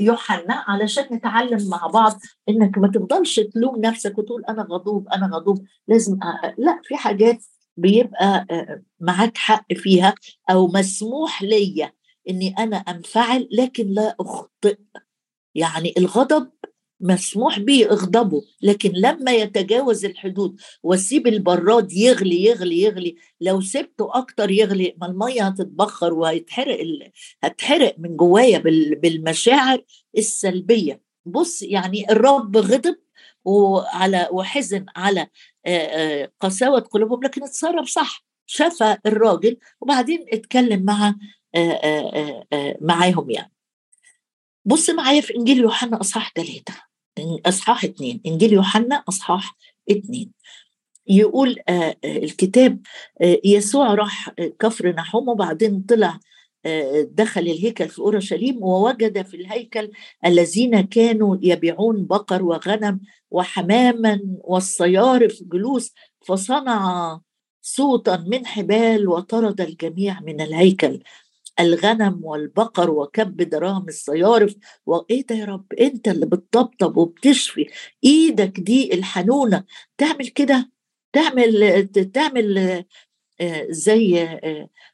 يوحنا 0.00 0.54
علشان 0.68 1.04
نتعلم 1.12 1.68
مع 1.68 1.86
بعض 1.86 2.12
إنك 2.48 2.78
ما 2.78 2.88
تفضلش 2.88 3.40
تلوم 3.40 3.80
نفسك 3.80 4.18
وتقول 4.18 4.44
أنا 4.44 4.62
غضوب 4.62 5.08
أنا 5.08 5.26
غضوب 5.36 5.64
لازم 5.88 6.18
أ... 6.22 6.54
لأ 6.58 6.80
في 6.84 6.96
حاجات 6.96 7.44
بيبقى 7.76 8.46
معاك 9.00 9.36
حق 9.36 9.72
فيها 9.74 10.14
أو 10.50 10.66
مسموح 10.68 11.42
ليا 11.42 11.92
إني 12.30 12.54
أنا 12.58 12.76
أنفعل 12.76 13.48
لكن 13.52 13.86
لا 13.86 14.16
أخطئ. 14.20 14.78
يعني 15.54 15.94
الغضب 15.98 16.50
مسموح 17.00 17.58
به 17.58 17.86
اغضبه 17.90 18.42
لكن 18.62 18.92
لما 18.94 19.32
يتجاوز 19.32 20.04
الحدود 20.04 20.60
واسيب 20.82 21.26
البراد 21.26 21.92
يغلي 21.92 22.44
يغلي 22.44 22.82
يغلي 22.82 23.16
لو 23.40 23.60
سبته 23.60 24.08
أكتر 24.18 24.50
يغلي 24.50 24.94
ما 25.00 25.06
المية 25.06 25.42
هتتبخر 25.42 26.14
وهيتحرق 26.14 26.80
ال... 26.80 27.10
هتحرق 27.44 27.94
من 27.98 28.16
جوايا 28.16 28.58
بال... 28.58 28.94
بالمشاعر 28.94 29.84
السلبية. 30.18 31.02
بص 31.26 31.62
يعني 31.62 32.12
الرب 32.12 32.56
غضب 32.56 32.96
وعلى 33.44 34.28
وحزن 34.32 34.86
على 34.96 35.26
قساوة 36.40 36.80
قلوبهم 36.80 37.22
لكن 37.24 37.42
اتصرف 37.42 37.88
صح 37.88 38.24
شفى 38.46 38.96
الراجل 39.06 39.56
وبعدين 39.80 40.26
اتكلم 40.32 40.82
مع 40.84 41.14
معاهم 42.80 43.30
يعني. 43.30 43.52
بص 44.64 44.90
معايا 44.90 45.20
في 45.20 45.36
إنجيل 45.36 45.58
يوحنا 45.58 46.00
أصحاح 46.00 46.32
ثلاثة 46.36 46.89
أصحاح 47.46 47.84
اثنين 47.84 48.20
إنجيل 48.26 48.52
يوحنا 48.52 49.04
أصحاح 49.08 49.56
اثنين 49.90 50.32
يقول 51.06 51.56
آه 51.68 51.96
الكتاب 52.04 52.80
آه 53.22 53.40
يسوع 53.44 53.94
راح 53.94 54.30
كفر 54.58 54.88
نحوم 54.88 55.28
وبعدين 55.28 55.80
طلع 55.88 56.20
آه 56.66 57.08
دخل 57.12 57.40
الهيكل 57.40 57.88
في 57.88 57.98
أورشليم 57.98 58.62
ووجد 58.62 59.22
في 59.22 59.36
الهيكل 59.36 59.90
الذين 60.26 60.80
كانوا 60.80 61.36
يبيعون 61.42 62.06
بقر 62.06 62.42
وغنم 62.42 63.00
وحماما 63.30 64.20
والصيارف 64.24 65.42
جلوس 65.42 65.92
فصنع 66.26 67.20
صوتا 67.62 68.24
من 68.26 68.46
حبال 68.46 69.08
وطرد 69.08 69.60
الجميع 69.60 70.20
من 70.20 70.40
الهيكل. 70.40 71.00
الغنم 71.60 72.20
والبقر 72.24 72.90
وكب 72.90 73.36
دراهم 73.36 73.88
الصيارف 73.88 74.54
وايه 74.86 75.26
ده 75.26 75.34
يا 75.34 75.44
رب؟ 75.44 75.72
أنت 75.80 76.08
اللي 76.08 76.26
بتطبطب 76.26 76.96
وبتشفي. 76.96 77.66
إيدك 78.04 78.60
دي 78.60 78.94
الحنونة. 78.94 79.64
تعمل 79.98 80.28
كده. 80.28 80.70
تعمل 81.12 81.88
تعمل 82.14 82.84
زي 83.68 84.28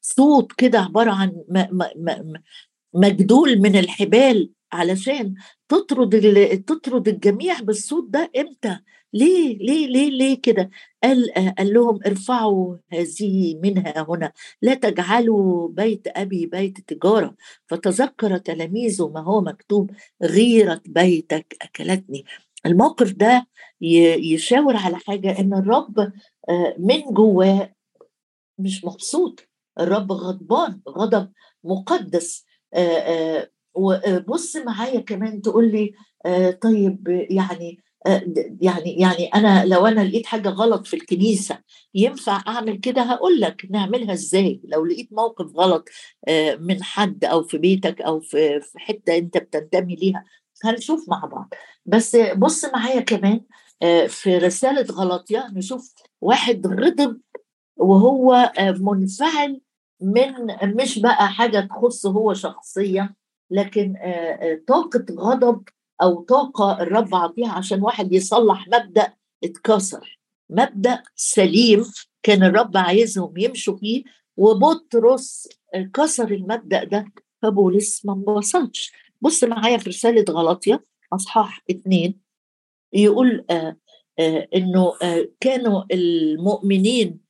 صوت 0.00 0.52
كده 0.52 0.78
عبارة 0.80 1.10
عن 1.10 1.32
مجدول 2.94 3.58
من 3.58 3.76
الحبال 3.76 4.50
علشان 4.72 5.34
تطرد 5.68 6.64
تطرد 6.66 7.08
الجميع 7.08 7.60
بالصوت 7.60 8.10
ده 8.10 8.30
إمتى؟ 8.38 8.78
ليه 9.12 9.58
ليه 9.58 9.86
ليه 9.86 10.10
ليه 10.10 10.40
كده؟ 10.42 10.70
قال 11.02 11.32
قال 11.58 11.74
لهم 11.74 11.98
ارفعوا 12.06 12.76
هذه 12.92 13.60
منها 13.62 14.06
هنا 14.08 14.32
لا 14.62 14.74
تجعلوا 14.74 15.68
بيت 15.68 16.06
أبي 16.08 16.46
بيت 16.46 16.80
تجارة 16.80 17.34
فتذكر 17.66 18.38
تلاميذه 18.38 19.08
ما 19.08 19.20
هو 19.20 19.40
مكتوب 19.40 19.90
غيره 20.22 20.80
بيتك 20.86 21.56
أكلتني. 21.62 22.24
الموقف 22.66 23.12
ده 23.12 23.46
يشاور 23.80 24.76
على 24.76 24.96
حاجة 24.96 25.40
إن 25.40 25.54
الرب 25.54 26.12
من 26.78 27.02
جواه 27.10 27.72
مش 28.58 28.84
مبسوط 28.84 29.48
الرب 29.80 30.12
غضبان 30.12 30.80
غضب 30.88 31.32
مقدس 31.64 32.44
وبص 33.74 34.56
معايا 34.56 35.00
كمان 35.00 35.42
تقول 35.42 35.72
لي 35.72 35.92
طيب 36.62 37.26
يعني 37.30 37.78
يعني 38.60 38.92
يعني 39.00 39.26
أنا 39.34 39.64
لو 39.64 39.86
أنا 39.86 40.00
لقيت 40.00 40.26
حاجة 40.26 40.48
غلط 40.48 40.86
في 40.86 40.94
الكنيسة 40.96 41.58
ينفع 41.94 42.42
أعمل 42.48 42.76
كده؟ 42.80 43.02
هقول 43.02 43.40
لك 43.40 43.66
نعملها 43.70 44.12
إزاي؟ 44.12 44.60
لو 44.64 44.84
لقيت 44.86 45.12
موقف 45.12 45.56
غلط 45.56 45.88
من 46.60 46.82
حد 46.82 47.24
أو 47.24 47.42
في 47.42 47.58
بيتك 47.58 48.00
أو 48.00 48.20
في 48.20 48.60
حتة 48.76 49.16
أنت 49.18 49.38
بتنتمي 49.38 49.94
ليها 49.96 50.24
هنشوف 50.64 51.08
مع 51.08 51.24
بعض. 51.24 51.54
بس 51.86 52.16
بص 52.36 52.64
معايا 52.64 53.00
كمان 53.00 53.40
في 54.08 54.38
رسالة 54.38 54.86
غلطية 54.94 55.48
نشوف 55.52 55.94
واحد 56.20 56.66
غضب 56.66 57.20
وهو 57.76 58.52
منفعل 58.80 59.60
من 60.00 60.32
مش 60.62 60.98
بقى 60.98 61.28
حاجة 61.28 61.60
تخصه 61.60 62.10
هو 62.10 62.34
شخصيا 62.34 63.14
لكن 63.50 63.94
طاقة 64.68 65.04
غضب 65.10 65.62
أو 66.02 66.22
طاقة 66.22 66.82
الرب 66.82 67.14
عطيها 67.14 67.52
عشان 67.52 67.82
واحد 67.82 68.12
يصلح 68.12 68.68
مبدأ 68.68 69.12
اتكسر. 69.44 70.20
مبدأ 70.50 71.02
سليم 71.14 71.84
كان 72.22 72.42
الرب 72.42 72.76
عايزهم 72.76 73.36
يمشوا 73.36 73.76
فيه 73.76 74.04
وبطرس 74.36 75.48
كسر 75.94 76.30
المبدأ 76.30 76.84
ده 76.84 77.12
فبولس 77.42 78.06
ما 78.06 78.12
انبسطش. 78.12 78.92
بص 79.20 79.44
معايا 79.44 79.76
في 79.78 79.88
رسالة 79.90 80.24
غلطية 80.30 80.84
أصحاح 81.12 81.62
اثنين 81.70 82.20
يقول 82.92 83.44
آه 83.50 83.76
آه 84.18 84.48
إنه 84.54 84.92
آه 85.02 85.28
كانوا 85.40 85.82
المؤمنين 85.92 87.20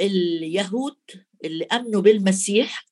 اليهود 0.00 0.96
اللي 1.44 1.64
آمنوا 1.64 2.00
بالمسيح 2.00 2.86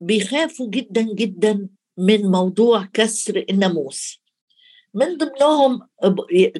بيخافوا 0.00 0.70
جدا 0.70 1.02
جدا 1.14 1.68
من 1.98 2.30
موضوع 2.30 2.84
كسر 2.92 3.44
الناموس. 3.50 4.20
من 4.94 5.18
ضمنهم 5.18 5.88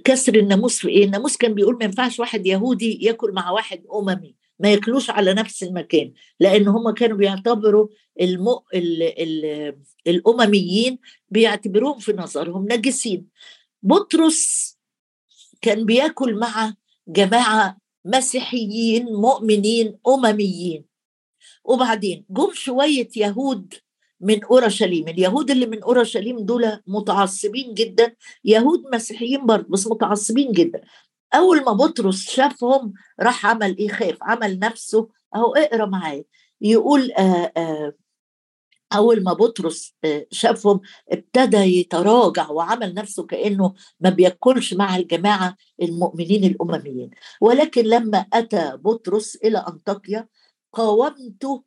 كسر 0.05 0.35
الناموس 0.35 0.79
في 0.79 0.89
إيه؟ 0.89 1.05
الناموس 1.05 1.37
كان 1.37 1.55
بيقول 1.55 1.77
ما 1.77 1.85
ينفعش 1.85 2.21
واحد 2.21 2.47
يهودي 2.47 3.05
ياكل 3.05 3.33
مع 3.33 3.51
واحد 3.51 3.85
أممي 3.95 4.35
ما 4.59 4.73
ياكلوش 4.73 5.11
على 5.11 5.35
نفس 5.35 5.63
المكان 5.63 6.13
لأن 6.41 6.69
هم 6.69 6.91
كانوا 6.91 7.17
بيعتبروا 7.17 7.89
الم... 8.21 8.49
ال... 8.75 9.03
ال... 9.03 9.77
الأمميين 10.07 10.99
بيعتبروهم 11.29 11.99
في 11.99 12.13
نظرهم 12.13 12.67
نجسين. 12.73 13.27
بطرس 13.83 14.75
كان 15.61 15.85
بياكل 15.85 16.35
مع 16.35 16.75
جماعة 17.09 17.79
مسيحيين 18.05 19.05
مؤمنين 19.05 19.99
أمميين. 20.09 20.85
وبعدين 21.65 22.25
جم 22.31 22.51
شوية 22.53 23.09
يهود 23.17 23.75
من 24.25 24.45
أورشليم. 24.45 25.09
اليهود 25.09 25.51
اللي 25.51 25.67
من 25.67 25.83
أورشليم 25.83 26.39
دول 26.39 26.81
متعصبين 26.87 27.75
جدا. 27.75 28.17
يهود 28.45 28.83
مسيحيين 28.93 29.47
برضه 29.47 29.67
بس 29.69 29.87
متعصبين 29.87 30.53
جدا. 30.53 30.81
أول 31.35 31.65
ما 31.65 31.73
بطرس 31.73 32.31
شافهم 32.31 32.93
راح 33.21 33.47
عمل 33.47 33.79
إيه؟ 33.79 33.89
خاف 33.89 34.17
عمل 34.23 34.59
نفسه. 34.59 35.09
أهو 35.35 35.55
اقرأ 35.55 35.87
معايا. 35.87 36.25
يقول 36.61 37.13
آآ 37.13 37.53
آآ 37.57 37.93
أول 38.97 39.23
ما 39.23 39.33
بطرس 39.33 39.95
شافهم 40.31 40.81
ابتدى 41.13 41.57
يتراجع 41.57 42.51
وعمل 42.51 42.95
نفسه 42.95 43.27
كأنه 43.27 43.75
ما 44.01 44.11
بياكلش 44.11 44.75
مع 44.75 44.97
الجماعة 44.97 45.57
المؤمنين 45.83 46.45
الأمميين. 46.45 47.11
ولكن 47.41 47.85
لما 47.85 48.19
أتى 48.33 48.77
بطرس 48.77 49.37
إلى 49.37 49.59
أنطاكيا 49.69 50.29
قاومته 50.73 51.65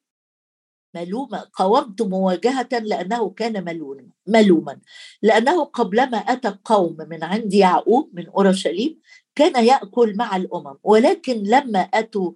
ملوما 0.96 1.39
قاومت 1.53 2.01
مواجهة 2.01 2.70
لأنه 2.72 3.29
كان 3.29 3.63
ملوما 3.65 4.08
ملوما. 4.27 4.79
لأنه 5.22 5.63
قبلما 5.63 6.17
أتى 6.17 6.48
القوم 6.48 6.98
من 7.10 7.24
عند 7.24 7.53
يعقوب 7.53 8.10
من 8.13 8.27
أورشليم 8.29 9.00
كان 9.36 9.65
يأكل 9.65 10.15
مع 10.17 10.36
الأمم. 10.36 10.77
ولكن 10.84 11.44
لما 11.44 11.79
أتوا 11.79 12.32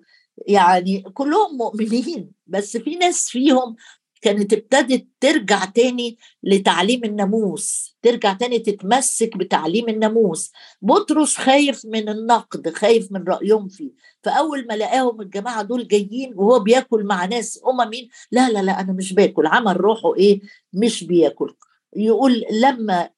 يعني 0.48 1.02
كلهم 1.02 1.58
مؤمنين 1.58 2.32
بس 2.48 2.78
في 2.78 2.96
ناس 2.96 3.30
فيهم 3.30 3.76
كانت 4.22 4.54
ابتدت 4.54 5.08
ترجع 5.20 5.66
تاني 5.66 6.18
لتعليم 6.44 7.04
الناموس 7.04 7.98
ترجع 8.02 8.34
تاني 8.34 8.60
تتمسك 8.60 9.38
بتعليم 9.38 9.90
الناموس. 9.90 10.52
بطرس 10.82 11.38
خايف 11.38 11.86
من 11.86 12.10
النقد 12.10 12.70
خايف 12.70 13.12
من 13.12 13.24
رأيهم 13.24 13.68
فيه. 13.68 13.92
فأول 14.24 14.68
ما 14.68 14.74
لقاهم 14.74 15.22
الجماعة 15.22 15.62
دول 15.62 15.88
جايين 15.88 16.34
وهو 16.36 16.60
بياكل 16.60 17.04
مع 17.04 17.26
ناس 17.26 17.60
أممين 17.68 18.10
لا 18.32 18.50
لا 18.50 18.60
لا 18.64 18.80
أنا 18.80 18.94
مش 18.94 19.14
باكل. 19.14 19.48
عمل 19.48 19.82
روحه 19.82 20.16
إيه؟ 20.16 20.42
مش 20.74 21.04
بياكل. 21.04 21.56
يقول 21.96 22.44
لما 22.52 23.10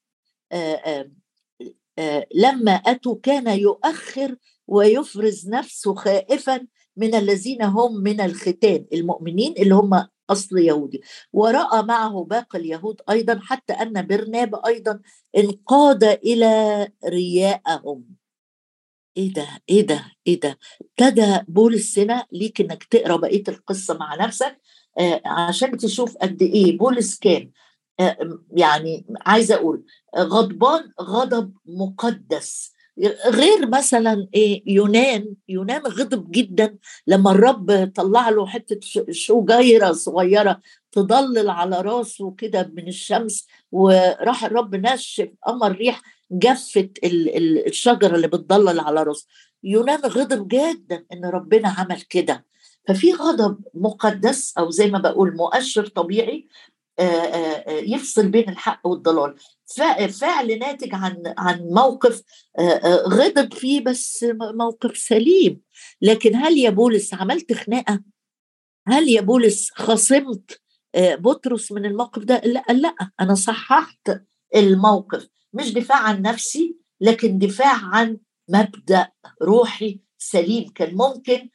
آآ 0.51 1.11
آآ 1.99 2.25
لما 2.35 2.71
أتوا 2.71 3.15
كان 3.23 3.59
يؤخر 3.59 4.35
ويفرز 4.67 5.49
نفسه 5.49 5.95
خائفا 5.95 6.67
من 6.97 7.15
الذين 7.15 7.61
هم 7.61 8.03
من 8.03 8.21
الختان 8.21 8.85
المؤمنين 8.93 9.53
اللي 9.57 9.75
هم 9.75 10.07
أصل 10.29 10.57
يهودي. 10.57 11.01
ورأى 11.33 11.83
معه 11.83 12.23
باقي 12.23 12.59
اليهود 12.59 13.01
أيضا 13.09 13.39
حتى 13.43 13.73
أن 13.73 14.07
برناب 14.07 14.65
أيضا 14.65 14.99
انقاد 15.37 16.03
إلى 16.03 16.87
رياءهم. 17.05 18.03
إيه 19.17 19.33
ده؟ 19.33 19.47
إيه 19.69 19.87
ده؟ 19.87 20.05
إيه 20.27 20.39
ده؟ 20.39 20.59
ابتدى 20.81 21.39
بولس 21.47 21.99
هنا 21.99 22.25
ليك 22.31 22.61
إنك 22.61 22.83
تقرأ 22.83 23.15
بقية 23.15 23.43
القصة 23.47 23.97
مع 23.97 24.15
نفسك 24.15 24.57
آه 24.99 25.21
عشان 25.25 25.77
تشوف 25.77 26.17
قد 26.17 26.41
إيه 26.41 26.77
بولس 26.77 27.19
كان 27.19 27.51
آه 27.99 28.39
يعني 28.51 29.05
عايزه 29.25 29.55
أقول 29.55 29.85
غضبان 30.17 30.91
غضب 31.01 31.53
مقدس. 31.65 32.72
غير 33.27 33.67
مثلا 33.69 34.27
إيه 34.33 34.63
يونان 34.67 35.35
يونان 35.49 35.81
غضب 35.81 36.31
جدا 36.31 36.77
لما 37.07 37.31
الرب 37.31 37.91
طلع 37.95 38.29
له 38.29 38.45
حتة 38.47 38.79
شجيره 39.11 39.91
صغيرة 39.91 40.59
تضلل 40.91 41.49
على 41.49 41.81
راسه 41.81 42.31
كده 42.31 42.71
من 42.73 42.87
الشمس 42.87 43.47
وراح 43.71 44.45
الرب 44.45 44.75
نشف 44.75 45.29
أمر 45.47 45.71
ريح 45.71 46.01
جفت 46.31 46.91
الشجرة 47.03 48.15
اللي 48.15 48.27
بتضلل 48.27 48.79
على 48.79 49.03
راسه 49.03 49.27
يونان 49.63 49.99
غضب 49.99 50.47
جدا 50.47 51.05
إن 51.13 51.25
ربنا 51.25 51.69
عمل 51.69 52.01
كده. 52.01 52.45
ففي 52.87 53.13
غضب 53.13 53.59
مقدس 53.73 54.57
أو 54.57 54.69
زي 54.69 54.87
ما 54.91 54.99
بقول 54.99 55.35
مؤشر 55.35 55.87
طبيعي 55.87 56.47
يفصل 57.67 58.27
بين 58.27 58.49
الحق 58.49 58.87
والضلال. 58.87 59.35
فعل 60.19 60.59
ناتج 60.59 60.89
عن 60.93 61.33
عن 61.37 61.59
موقف 61.61 62.21
غضب 63.07 63.53
فيه 63.53 63.81
بس 63.83 64.25
موقف 64.53 64.97
سليم. 64.97 65.61
لكن 66.01 66.35
هل 66.35 66.57
يا 66.57 66.69
بولس 66.69 67.13
عملت 67.13 67.53
خناقة؟ 67.53 68.03
هل 68.87 69.09
يا 69.09 69.21
بولس 69.21 69.71
خصمت 69.75 70.61
بطرس 70.97 71.71
من 71.71 71.85
الموقف 71.85 72.23
ده؟ 72.23 72.41
لا 72.45 72.65
لا 72.69 72.95
أنا 73.19 73.35
صححت 73.35 74.21
الموقف. 74.55 75.27
مش 75.53 75.73
دفاع 75.73 75.97
عن 75.97 76.21
نفسي 76.21 76.77
لكن 77.01 77.37
دفاع 77.37 77.75
عن 77.85 78.17
مبدأ 78.49 79.07
روحي 79.41 79.99
سليم. 80.17 80.69
كان 80.69 80.95
ممكن 80.95 81.49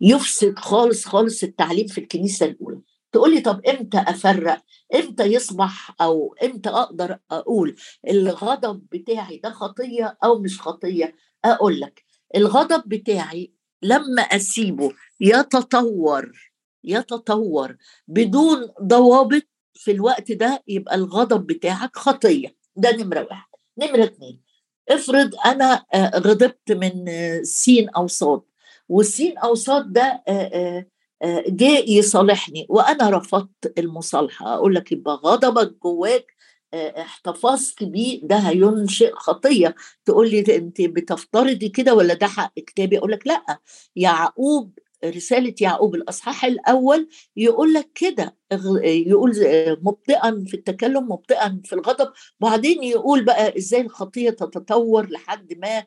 يفسد 0.00 0.58
خالص 0.58 1.04
خالص 1.04 1.42
التعليم 1.42 1.86
في 1.86 1.98
الكنيسة 1.98 2.46
الأولى. 2.46 2.80
تقول 3.12 3.34
لي 3.34 3.40
طب 3.40 3.60
إمتى 3.66 3.98
أفرق؟ 3.98 4.62
إمتى 4.94 5.24
يصبح 5.24 5.94
أو 6.00 6.34
إمتى 6.44 6.68
أقدر 6.68 7.18
أقول 7.30 7.76
الغضب 8.08 8.86
بتاعي 8.92 9.36
ده 9.44 9.50
خطية 9.50 10.18
أو 10.24 10.38
مش 10.38 10.60
خطية؟ 10.60 11.14
أقول 11.44 11.80
لك 11.80 12.04
الغضب 12.36 12.82
بتاعي 12.88 13.52
لما 13.82 14.22
أسيبه 14.22 14.92
يتطور 15.20 16.32
يتطور 16.84 17.76
بدون 18.08 18.68
ضوابط 18.82 19.42
في 19.74 19.90
الوقت 19.90 20.32
ده 20.32 20.62
يبقى 20.68 20.94
الغضب 20.94 21.46
بتاعك 21.46 21.96
خطية. 21.96 22.56
ده 22.76 22.96
نمرة 22.96 23.26
واحد. 23.30 23.48
نمرة 23.78 24.04
اتنين 24.04 24.42
افرض 24.88 25.34
أنا 25.46 25.84
غضبت 26.16 26.72
من 26.72 27.04
سين 27.44 27.88
أو 27.88 28.06
صاد 28.06 28.42
والسين 28.88 29.38
أو 29.38 29.54
صاد 29.54 29.92
ده 29.92 30.22
جاء 31.48 31.90
يصالحني 31.92 32.66
وأنا 32.68 33.10
رفضت 33.10 33.78
المصالحة. 33.78 34.54
أقول 34.54 34.74
لك 34.74 34.92
يبقى 34.92 35.14
غضبك 35.14 35.76
جواك 35.82 36.26
احتفظت 36.74 37.84
بيه 37.84 38.20
ده 38.22 38.36
هينشئ 38.36 39.12
خطية. 39.12 39.74
تقول 40.04 40.30
لي 40.30 40.56
أنت 40.56 40.80
بتفترضي 40.80 41.68
كده 41.68 41.94
ولا 41.94 42.14
ده 42.14 42.26
حق 42.26 42.52
كتابي؟ 42.54 42.98
أقول 42.98 43.12
لك 43.12 43.26
لا. 43.26 43.58
يعقوب 43.96 44.78
رسالة 45.04 45.54
يعقوب 45.60 45.94
الأصحاح 45.94 46.44
الأول 46.44 47.08
يقول 47.36 47.72
لك 47.74 47.90
كده 47.94 48.36
يقول 48.84 49.32
مبطئا 49.82 50.44
في 50.46 50.54
التكلم 50.54 51.04
مبطئا 51.04 51.60
في 51.64 51.72
الغضب. 51.74 52.12
وبعدين 52.40 52.82
يقول 52.82 53.24
بقى 53.24 53.58
إزاي 53.58 53.80
الخطية 53.80 54.30
تتطور 54.30 55.10
لحد 55.10 55.58
ما 55.58 55.84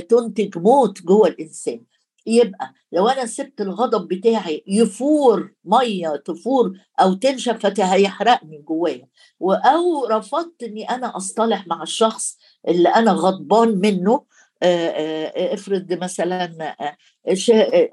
تنتج 0.00 0.58
موت 0.58 1.02
جوه 1.02 1.28
الإنسان. 1.28 1.80
يبقى 2.26 2.72
لو 2.92 3.08
أنا 3.08 3.26
سبت 3.26 3.60
الغضب 3.60 4.08
بتاعي 4.08 4.64
يفور 4.66 5.52
مية 5.64 6.16
تفور 6.16 6.72
أو 7.00 7.12
تنشف 7.12 7.66
فهيحرقني 7.66 8.58
جوايا. 8.58 9.08
أو 9.42 10.04
رفضت 10.06 10.62
إني 10.62 10.90
أنا 10.90 11.16
أصطلح 11.16 11.66
مع 11.66 11.82
الشخص 11.82 12.38
اللي 12.68 12.88
أنا 12.88 13.12
غضبان 13.12 13.68
منه 13.80 14.24
افرض 14.62 15.92
مثلا 15.92 16.76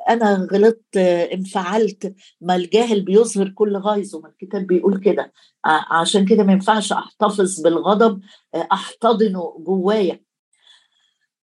أنا 0.10 0.48
غلطت 0.54 0.98
انفعلت 0.98 2.15
ما 2.41 2.56
الجاهل 2.56 3.02
بيظهر 3.02 3.50
كل 3.50 3.78
غيظه 3.78 4.19
ما 4.19 4.30
الكتاب 4.30 4.67
بيقول 4.67 5.00
كده. 5.00 5.34
عشان 5.91 6.26
كده 6.26 6.43
ما 6.43 6.54
ينفعش 6.54 6.91
أحتفظ 6.91 7.62
بالغضب 7.62 8.22
أحتضنه 8.56 9.56
جوايا. 9.60 10.22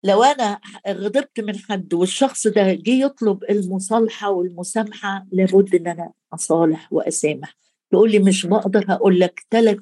لو 0.07 0.23
أنا 0.23 0.59
غضبت 0.87 1.39
من 1.39 1.57
حد 1.57 1.93
والشخص 1.93 2.47
ده 2.47 2.73
جه 2.73 2.89
يطلب 3.05 3.43
المصالحة 3.49 4.29
والمسامحة 4.31 5.25
لابد 5.31 5.75
إن 5.75 5.87
أنا 5.87 6.11
أصالح 6.33 6.93
وأسامح. 6.93 7.57
تقول 7.91 8.11
لي 8.11 8.19
مش 8.19 8.45
بقدر 8.45 8.85
هقول 8.89 9.19
لك 9.19 9.45
ثلاث 9.51 9.79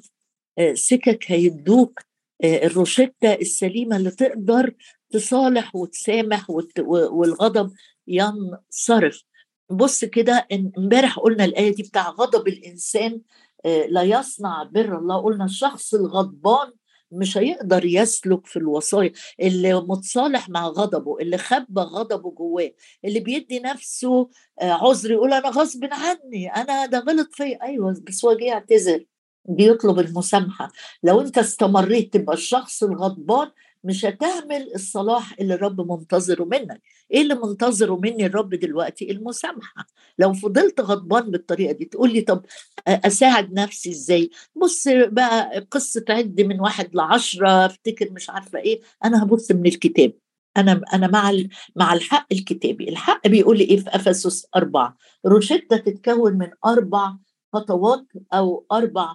سكك 0.74 1.24
هيدوك 1.30 2.00
آه، 2.44 2.66
الروشتة 2.66 3.32
السليمة 3.34 3.96
اللي 3.96 4.10
تقدر 4.10 4.74
تصالح 5.10 5.76
وتسامح 5.76 6.50
والغضب 6.88 7.72
ينصرف. 8.06 9.22
بص 9.70 10.04
كده 10.04 10.46
إمبارح 10.78 11.18
قلنا 11.18 11.44
الآية 11.44 11.74
دي 11.74 11.82
بتاع 11.82 12.08
غضب 12.10 12.48
الإنسان 12.48 13.20
آه، 13.64 13.86
لا 13.86 14.02
يصنع 14.02 14.62
بر 14.62 14.98
الله. 14.98 15.22
قلنا 15.22 15.44
الشخص 15.44 15.94
الغضبان 15.94 16.72
مش 17.12 17.38
هيقدر 17.38 17.84
يسلك 17.84 18.46
في 18.46 18.56
الوصايا. 18.58 19.12
اللي 19.40 19.74
متصالح 19.74 20.48
مع 20.48 20.66
غضبه 20.66 21.18
اللي 21.20 21.38
خبى 21.38 21.80
غضبه 21.80 22.30
جواه 22.30 22.70
اللي 23.04 23.20
بيدي 23.20 23.60
نفسه 23.60 24.28
آه، 24.60 24.72
عذر 24.72 25.10
يقول 25.12 25.32
أنا 25.32 25.48
غصب 25.48 25.84
عني 25.92 26.48
أنا 26.56 26.86
ده 26.86 26.98
غلط 26.98 27.28
فيا. 27.32 27.62
أيوه 27.62 27.94
بس 28.08 28.24
هو 28.24 28.32
جه 28.36 28.44
يعتذر. 28.44 29.04
بيطلب 29.48 29.98
المسامحة. 29.98 30.72
لو 31.02 31.20
أنت 31.20 31.38
استمريت 31.38 32.14
تبقى 32.14 32.34
الشخص 32.34 32.82
الغضبان 32.82 33.50
مش 33.84 34.04
هتعمل 34.04 34.70
الصلاح 34.74 35.34
اللي 35.40 35.54
الرب 35.54 35.92
منتظره 35.92 36.44
منك. 36.44 36.82
إيه 37.12 37.22
اللي 37.22 37.34
منتظره 37.34 37.96
مني 37.96 38.26
الرب 38.26 38.54
دلوقتي؟ 38.54 39.10
المسامحة. 39.10 39.86
لو 40.18 40.32
فضلت 40.32 40.80
غضبان 40.80 41.30
بالطريقة 41.30 41.72
دي 41.72 41.84
تقول 41.84 42.12
لي 42.12 42.20
طب 42.20 42.44
أساعد 42.88 43.52
نفسي 43.52 43.90
إزاي؟ 43.90 44.30
بص 44.56 44.88
بقى 44.88 45.66
قصة 45.70 46.04
عد 46.08 46.40
من 46.40 46.60
واحد 46.60 46.94
لعشرة 46.94 47.66
أفتكر 47.66 48.10
مش 48.12 48.30
عارفة 48.30 48.58
إيه. 48.58 48.80
أنا 49.04 49.22
هبص 49.22 49.50
من 49.52 49.66
الكتاب. 49.66 50.12
أنا 50.56 50.80
أنا 50.94 51.06
مع 51.06 51.32
مع 51.76 51.92
الحق 51.92 52.26
الكتابي. 52.32 52.88
الحق 52.88 53.28
بيقول 53.28 53.58
لي 53.58 53.64
إيه 53.64 53.76
في 53.76 53.88
إفسس 53.96 54.46
أربعة؟ 54.56 54.96
روشتة 55.26 55.76
تتكون 55.76 56.32
من 56.32 56.48
أربع 56.66 57.12
خطوات 57.52 58.06
أو 58.34 58.66
أربع 58.72 59.14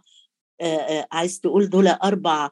عايز 1.12 1.40
تقول 1.40 1.70
دول 1.70 1.88
أربع 1.88 2.50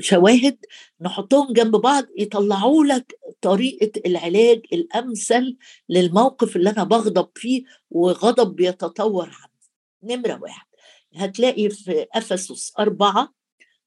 شواهد 0.00 0.58
نحطهم 1.00 1.52
جنب 1.52 1.76
بعض 1.76 2.04
يطلعوا 2.18 2.84
لك 2.84 3.18
طريقة 3.40 4.00
العلاج 4.06 4.62
الأمثل 4.72 5.56
للموقف 5.88 6.56
اللي 6.56 6.70
أنا 6.70 6.84
بغضب 6.84 7.28
فيه 7.34 7.64
وغضب 7.90 8.56
بيتطور 8.56 9.24
عنه. 9.24 9.56
نمرة 10.02 10.38
واحد 10.42 10.66
هتلاقي 11.14 11.68
في 11.70 12.06
أفسس 12.14 12.72
أربعة 12.78 13.34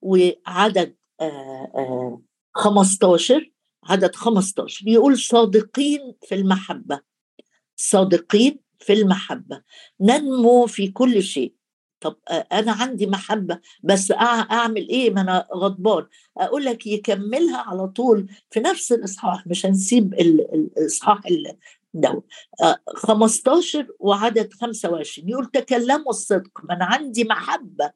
وعدد 0.02 0.96
15 2.54 3.52
عدد 3.84 4.16
15 4.16 4.86
بيقول 4.86 5.18
صادقين 5.18 6.14
في 6.28 6.36
المحبة 6.36 7.00
صادقين 7.76 8.60
في 8.80 8.94
المحبة 8.94 9.62
ننمو 10.02 10.66
في 10.66 10.88
كل 10.88 11.24
شيء. 11.24 11.54
طب 12.02 12.16
أنا 12.30 12.72
عندي 12.72 13.08
محبة 13.08 13.60
بس 13.84 14.12
أعمل 14.12 14.90
إيه؟ 14.90 15.12
ما 15.12 15.22
أنا 15.22 15.48
غضبان. 15.56 16.06
أقول 16.38 16.66
لك 16.66 16.88
يكملها 16.88 17.58
على 17.58 17.88
طول 17.88 18.28
في 18.52 18.60
نفس 18.60 18.92
الإصحاح 18.92 19.48
مش 19.48 19.66
هنسيب 19.66 20.14
الإصحاح 20.14 21.22
ده. 21.94 22.24
15 22.96 23.88
وعدد 24.00 24.54
25 24.54 25.30
يقول 25.30 25.46
تكلموا 25.46 26.10
الصدق. 26.10 26.52
ما 26.64 26.74
أنا 26.76 26.86
عندي 26.86 27.24
محبة. 27.24 27.92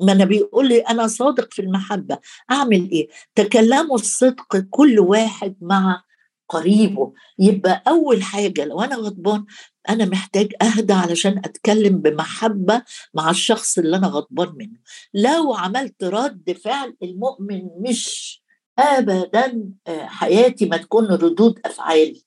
ما 0.00 0.12
أنا 0.12 0.24
بيقول 0.24 0.68
لي 0.68 0.80
أنا 0.80 1.06
صادق 1.06 1.52
في 1.52 1.62
المحبة. 1.62 2.18
أعمل 2.50 2.90
إيه؟ 2.90 3.08
تكلموا 3.34 3.94
الصدق 3.94 4.56
كل 4.70 5.00
واحد 5.00 5.56
مع 5.60 6.02
قريبه. 6.48 7.12
يبقى 7.38 7.82
أول 7.88 8.22
حاجة 8.22 8.64
لو 8.64 8.80
أنا 8.80 8.96
غضبان 8.96 9.44
أنا 9.88 10.04
محتاج 10.04 10.52
أهدى 10.62 10.92
علشان 10.92 11.38
أتكلم 11.38 11.98
بمحبة 11.98 12.82
مع 13.14 13.30
الشخص 13.30 13.78
اللي 13.78 13.96
أنا 13.96 14.06
غضبان 14.06 14.54
منه. 14.56 14.78
لو 15.14 15.54
عملت 15.54 16.04
رد 16.04 16.52
فعل 16.64 16.96
المؤمن 17.02 17.62
مش 17.80 18.42
ابدا 18.78 19.62
آه، 19.86 20.06
حياتي 20.06 20.66
ما 20.66 20.76
تكون 20.76 21.06
ردود 21.06 21.60
افعال 21.64 22.22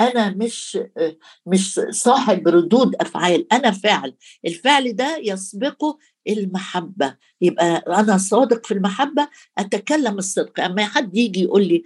أنا 0.00 0.30
مش 0.30 0.78
آه، 0.98 1.16
مش 1.46 1.80
صاحب 1.90 2.48
ردود 2.48 2.94
أفعال 3.00 3.52
أنا 3.52 3.70
فعل. 3.70 4.16
الفعل 4.46 4.96
ده 4.96 5.16
يسبقه 5.22 5.98
المحبة. 6.28 7.16
يبقى 7.40 7.76
أنا 8.00 8.18
صادق 8.18 8.66
في 8.66 8.74
المحبة 8.74 9.28
أتكلم 9.58 10.18
الصدق. 10.18 10.60
أما 10.60 10.84
حد 10.84 11.16
يجي 11.16 11.42
يقول 11.42 11.64
لي 11.68 11.84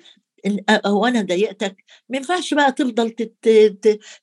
هو 0.87 1.07
أنا 1.07 1.22
ضايقتك 1.22 1.85
ما 2.09 2.16
ينفعش 2.16 2.55
بقى 2.55 2.72
تفضل 2.72 3.11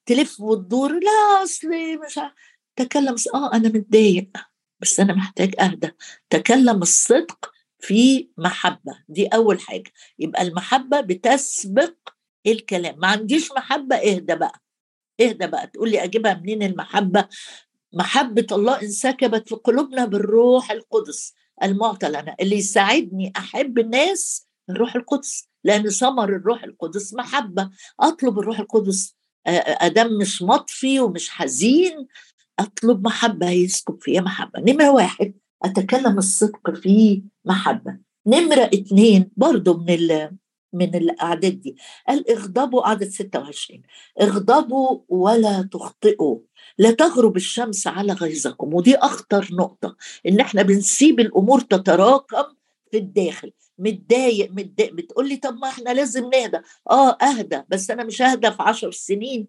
تلف 0.05 0.39
وتدور 0.39 0.91
لا 0.93 1.43
اصلي 1.43 1.97
مش 1.97 2.19
تكلم 2.75 3.15
آه 3.33 3.53
أنا 3.53 3.69
متضايق 3.69 4.29
بس 4.79 4.99
أنا 4.99 5.13
محتاج 5.13 5.55
أهدى 5.59 5.91
تكلم 6.29 6.81
الصدق 6.81 7.51
في 7.79 8.29
محبة 8.37 9.03
دي 9.09 9.27
أول 9.27 9.59
حاجة 9.59 9.91
يبقى 10.19 10.41
المحبة 10.41 11.01
بتسبق 11.01 11.93
الكلام 12.47 12.99
ما 12.99 13.07
عنديش 13.07 13.51
محبة 13.51 13.95
اهدى 13.95 14.35
بقى 14.35 14.61
اهدى 15.21 15.47
بقى 15.47 15.67
تقول 15.67 15.91
لي 15.91 16.03
أجيبها 16.03 16.33
منين 16.33 16.63
المحبة؟ 16.63 17.27
محبة 17.93 18.47
الله 18.51 18.81
انسكبت 18.81 19.49
في 19.49 19.55
قلوبنا 19.55 20.05
بالروح 20.05 20.71
القدس 20.71 21.33
المعطى 21.63 22.07
لنا 22.09 22.35
اللي 22.41 22.55
يساعدني 22.55 23.33
أحب 23.37 23.79
الناس 23.79 24.47
الروح 24.69 24.95
القدس. 24.95 25.49
لأن 25.65 25.89
ثمر 25.89 26.29
الروح 26.29 26.63
القدس 26.63 27.13
محبة. 27.13 27.69
أطلب 27.99 28.39
الروح 28.39 28.59
القدس 28.59 29.15
أدم 29.47 30.17
مش 30.17 30.41
مطفي 30.41 30.99
ومش 30.99 31.29
حزين. 31.29 32.07
أطلب 32.59 33.05
محبة 33.05 33.49
يسكب 33.49 33.97
فيها 34.01 34.21
محبة. 34.21 34.59
نمرة 34.59 34.91
واحد 34.91 35.33
أتكلم 35.63 36.17
الصدق 36.17 36.75
في 36.75 37.23
محبة. 37.45 37.97
نمرة 38.27 38.63
اتنين 38.63 39.31
برضو 39.37 39.77
من 39.77 39.89
ال 39.89 40.37
من 40.73 40.95
الأعداد 40.95 41.61
دي. 41.61 41.75
قال 42.07 42.31
اغضبوا 42.31 42.87
عدد 42.87 43.09
26 43.09 43.81
اغضبوا 44.21 44.99
ولا 45.09 45.69
تخطئوا. 45.71 46.39
لا 46.77 46.91
تغرب 46.91 47.35
الشمس 47.35 47.87
على 47.87 48.13
غيظكم. 48.13 48.73
ودي 48.73 48.95
أخطر 48.95 49.47
نقطة 49.51 49.95
إن 50.27 50.39
إحنا 50.39 50.61
بنسيب 50.61 51.19
الأمور 51.19 51.59
تتراكم 51.61 52.43
في 52.91 52.97
الداخل. 52.97 53.51
متضايق 53.79 54.51
متضايق 54.51 54.93
بتقول 54.93 55.29
لي 55.29 55.35
طب 55.37 55.57
ما 55.57 55.69
إحنا 55.69 55.89
لازم 55.89 56.29
نهدى. 56.29 56.57
آه 56.91 57.17
أهدى 57.21 57.61
بس 57.69 57.91
أنا 57.91 58.03
مش 58.03 58.21
أهدى 58.21 58.51
في 58.51 58.57
عشر 58.63 58.91
سنين 58.91 59.47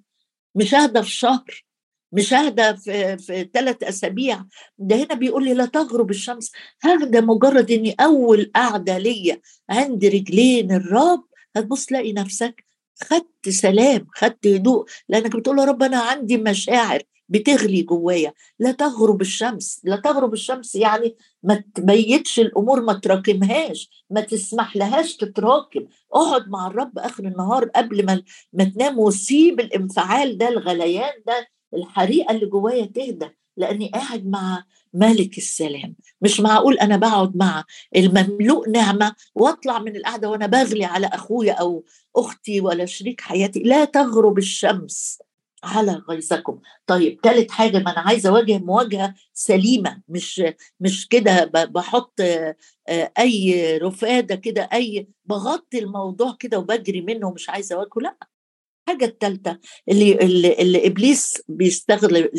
مش 0.54 0.74
أهدى 0.74 1.02
في 1.02 1.10
شهر 1.10 1.64
مش 2.12 2.32
أهدى 2.32 2.76
في 2.76 3.18
في 3.18 3.50
ثلاث 3.54 3.82
أسابيع. 3.82 4.44
ده 4.78 4.96
هنا 4.96 5.14
بيقول 5.14 5.44
لي 5.44 5.54
لا 5.54 5.66
تغرب 5.66 6.10
الشمس. 6.10 6.52
ههدى 6.82 7.20
مجرد 7.20 7.70
إني 7.70 7.94
أول 8.00 8.50
قعده 8.54 8.98
ليا 8.98 9.40
عند 9.70 10.04
رجلين 10.04 10.72
الرب 10.72 11.24
هتبص 11.56 11.86
تلاقي 11.86 12.12
نفسك 12.12 12.64
خدت 13.02 13.48
سلام 13.48 14.06
خدت 14.14 14.46
هدوء. 14.46 14.86
لأنك 15.08 15.36
بتقول 15.36 15.58
يا 15.58 15.64
رب 15.64 15.82
أنا 15.82 16.00
عندي 16.00 16.36
مشاعر. 16.36 17.02
بتغلي 17.28 17.82
جوايا. 17.82 18.32
لا 18.58 18.72
تغرب 18.72 19.20
الشمس 19.20 19.80
لا 19.84 19.96
تغرب 19.96 20.32
الشمس 20.32 20.74
يعني 20.74 21.16
ما 21.42 21.64
تبيتش 21.74 22.40
الأمور 22.40 22.80
ما 22.80 22.92
تراكمهاش 22.92 23.90
ما 24.10 24.20
تسمح 24.20 24.76
لهاش 24.76 25.16
تتراكم. 25.16 25.86
اقعد 26.12 26.48
مع 26.48 26.66
الرب 26.66 26.98
آخر 26.98 27.24
النهار 27.24 27.64
قبل 27.64 28.06
ما 28.06 28.22
ما 28.52 28.64
تنام 28.64 28.98
وسيب 28.98 29.60
الانفعال 29.60 30.38
ده 30.38 30.48
الغليان 30.48 31.12
ده 31.26 31.46
الحريقة 31.74 32.34
اللي 32.34 32.46
جوايا 32.46 32.86
تهدى. 32.86 33.28
لأني 33.56 33.90
قاعد 33.94 34.26
مع 34.26 34.64
ملك 34.94 35.38
السلام. 35.38 35.96
مش 36.22 36.40
معقول 36.40 36.78
أنا 36.78 36.96
بقعد 36.96 37.36
مع 37.36 37.64
المملوء 37.96 38.70
نعمة 38.70 39.14
واطلع 39.34 39.78
من 39.78 39.96
القعدة 39.96 40.30
وأنا 40.30 40.46
بغلي 40.46 40.84
على 40.84 41.06
أخويا 41.06 41.52
أو 41.52 41.84
أختي 42.16 42.60
ولا 42.60 42.86
شريك 42.86 43.20
حياتي. 43.20 43.60
لا 43.60 43.84
تغرب 43.84 44.38
الشمس. 44.38 45.18
على 45.66 46.02
غيظكم. 46.10 46.60
طيب 46.86 47.20
ثالث 47.22 47.50
حاجة 47.50 47.78
ما 47.78 47.92
أنا 47.92 48.00
عايزة 48.00 48.28
اواجه 48.30 48.58
مواجهة 48.58 49.14
سليمة 49.34 50.02
مش 50.08 50.42
مش 50.80 51.08
كده 51.08 51.44
بحط 51.44 52.20
أي 53.18 53.78
رفادة 53.78 54.34
كده 54.34 54.68
أي 54.72 55.08
بغطي 55.24 55.78
الموضوع 55.78 56.36
كده 56.40 56.58
وبجري 56.58 57.00
منه 57.00 57.26
ومش 57.28 57.50
عايزة 57.50 57.76
أواجهه. 57.76 58.00
لا 58.00 58.16
الحاجة 58.88 59.04
الثالثة 59.04 59.58
اللي, 59.88 60.12
اللي, 60.12 60.52
اللي 60.52 60.86
إبليس 60.86 61.42
بيستغل 61.48 62.30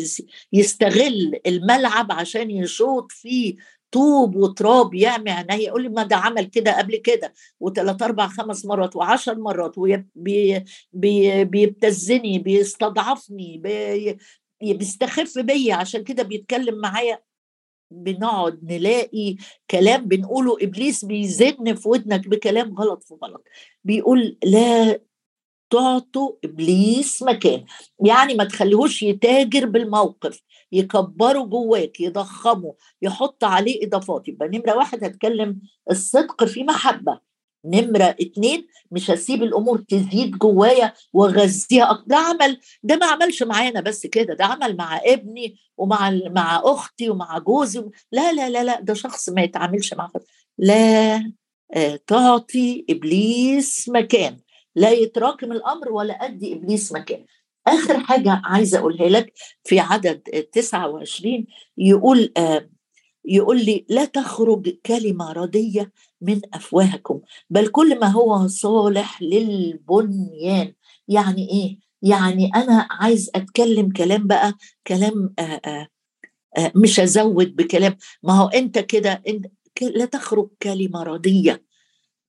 يستغل 0.52 1.40
الملعب 1.46 2.12
عشان 2.12 2.50
يشوط 2.50 3.12
فيه 3.12 3.56
طوب 3.90 4.36
وتراب 4.36 4.94
يعمي 4.94 5.30
عينيا 5.30 5.56
يقول 5.56 5.82
لي 5.82 5.88
ما 5.88 6.02
ده 6.02 6.16
عمل 6.16 6.44
كده 6.44 6.78
قبل 6.78 6.96
كده 6.96 7.34
وثلاث 7.60 8.02
أربع 8.02 8.28
خمس 8.28 8.66
مرات 8.66 8.96
وعشر 8.96 9.34
مرات 9.38 9.74
وبيبتزني 10.94 12.38
بيستضعفني 12.38 13.58
بي 13.58 14.18
بيستخف 14.74 15.38
بيا. 15.38 15.74
عشان 15.74 16.04
كده 16.04 16.22
بيتكلم 16.22 16.78
معايا. 16.80 17.20
بنقعد 17.90 18.64
نلاقي 18.64 19.36
كلام 19.70 20.04
بنقوله 20.04 20.56
إبليس 20.62 21.04
بيزن 21.04 21.74
في 21.74 21.88
ودنك 21.88 22.28
بكلام 22.28 22.74
غلط 22.74 23.02
في 23.02 23.14
غلط. 23.14 23.44
بيقول 23.84 24.38
لا 24.44 25.00
تعطوا 25.70 26.32
إبليس 26.44 27.22
مكان. 27.22 27.64
يعني 28.06 28.34
ما 28.34 28.44
تخليهوش 28.44 29.02
يتاجر 29.02 29.66
بالموقف 29.66 30.40
يكبروا 30.72 31.46
جواك 31.46 32.00
يضخموا 32.00 32.72
يحط 33.02 33.44
عليه 33.44 33.86
إضافات. 33.86 34.28
يبقى 34.28 34.48
نمرة 34.48 34.76
واحد 34.76 35.04
هتكلم 35.04 35.60
الصدق 35.90 36.44
في 36.44 36.64
محبة. 36.64 37.28
نمرة 37.64 38.04
اتنين 38.20 38.66
مش 38.90 39.10
هسيب 39.10 39.42
الأمور 39.42 39.78
تزيد 39.88 40.30
جوايا 40.38 40.92
وأغذيها 41.12 42.04
ده 42.06 42.16
عمل 42.16 42.60
ده 42.82 42.96
ما 42.96 43.06
عملش 43.06 43.42
معانا 43.42 43.80
بس 43.80 44.06
كده 44.06 44.34
ده 44.34 44.44
عمل 44.44 44.76
مع 44.76 45.00
ابني 45.04 45.56
ومع 45.76 46.10
مع 46.10 46.62
أختي 46.64 47.10
ومع 47.10 47.38
جوزي 47.38 47.84
لا 48.12 48.32
لا 48.32 48.50
لا 48.50 48.64
لا 48.64 48.80
ده 48.80 48.94
شخص 48.94 49.28
ما 49.28 49.42
يتعاملش 49.42 49.94
مع 49.94 50.10
لا 50.58 51.14
آه 51.74 52.00
تعطي 52.06 52.84
إبليس 52.90 53.88
مكان. 53.88 54.36
لا 54.76 54.90
يتراكم 54.90 55.52
الأمر 55.52 55.92
ولا 55.92 56.14
أدي 56.14 56.52
إبليس 56.54 56.92
مكان 56.92 57.24
آخر 57.66 58.00
حاجة 58.00 58.40
عايزة 58.44 58.78
أقولها 58.78 59.08
لك 59.08 59.32
في 59.64 59.80
عدد 59.80 60.20
29 60.52 61.46
يقول 61.78 62.32
آه 62.36 62.68
يقول 63.24 63.64
لي 63.64 63.86
لا 63.88 64.04
تخرج 64.04 64.68
كلمة 64.86 65.32
رديه 65.32 65.92
من 66.20 66.40
أفواهكم 66.54 67.20
بل 67.50 67.66
كل 67.68 67.98
ما 68.00 68.06
هو 68.06 68.46
صالح 68.46 69.22
للبنيان. 69.22 70.74
يعني 71.08 71.48
إيه؟ 71.50 71.78
يعني 72.02 72.50
أنا 72.54 72.88
عايز 72.90 73.30
أتكلم 73.34 73.90
كلام 73.92 74.26
بقى 74.26 74.54
كلام 74.86 75.34
آآ 75.38 75.60
آآ 75.66 75.88
آآ 76.58 76.72
مش 76.74 77.00
أزود 77.00 77.56
بكلام. 77.56 77.96
ما 78.22 78.32
هو 78.32 78.48
أنت 78.48 78.78
كده 78.78 79.22
لا 79.82 80.04
تخرج 80.04 80.48
كلمة 80.62 81.02
رديه 81.02 81.62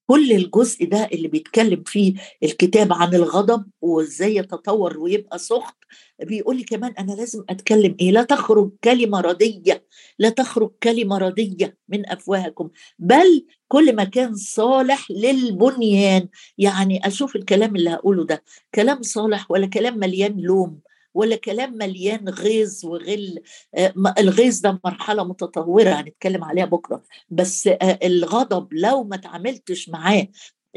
كل 0.10 0.32
الجزء 0.32 0.86
ده 0.86 1.10
اللي 1.14 1.28
بيتكلم 1.28 1.84
فيه 1.86 2.14
الكتاب 2.44 2.94
عن 2.94 3.16
الغضب 3.16 3.66
وازاي 3.82 4.36
يتطور 4.36 4.98
ويبقى 4.98 5.40
سخط 5.40 5.78
بيقول 6.24 6.58
لي 6.58 6.64
كمان 6.64 6.94
أنا 7.00 7.12
لازم 7.12 7.44
أتكلم 7.50 7.96
إيه؟ 8.00 8.12
لا 8.12 8.24
تخرج 8.24 8.72
كلمة 8.84 9.22
رديه 9.22 9.86
لا 10.20 10.30
تخرج 10.30 10.72
كلمة 10.84 11.18
رديه 11.18 11.78
من 11.90 12.10
أفواهكم 12.10 12.70
بل 13.00 13.46
كل 13.68 13.96
ما 13.96 14.04
كان 14.04 14.36
صالح 14.36 15.12
للبنيان. 15.12 16.28
يعني 16.58 17.08
أشوف 17.08 17.36
الكلام 17.36 17.76
اللي 17.76 17.90
هقوله 17.90 18.26
ده 18.26 18.44
كلام 18.76 19.02
صالح 19.02 19.52
ولا 19.52 19.68
كلام 19.68 20.00
مليان 20.00 20.40
لوم؟ 20.42 20.80
ولا 21.20 21.36
كلام 21.36 21.74
مليان 21.78 22.30
غيظ 22.30 22.86
وغل 22.86 23.40
آه، 23.76 23.94
الغيظ 24.20 24.60
ده 24.60 24.80
مرحلة 24.86 25.24
متطورة 25.24 25.90
هنتكلم 25.90 26.44
عليها 26.44 26.66
بكرة. 26.66 27.04
بس 27.30 27.68
آه، 27.68 28.00
الغضب 28.04 28.68
لو 28.74 29.04
ما 29.04 29.18
تعاملتش 29.18 29.90
معاه 29.90 30.28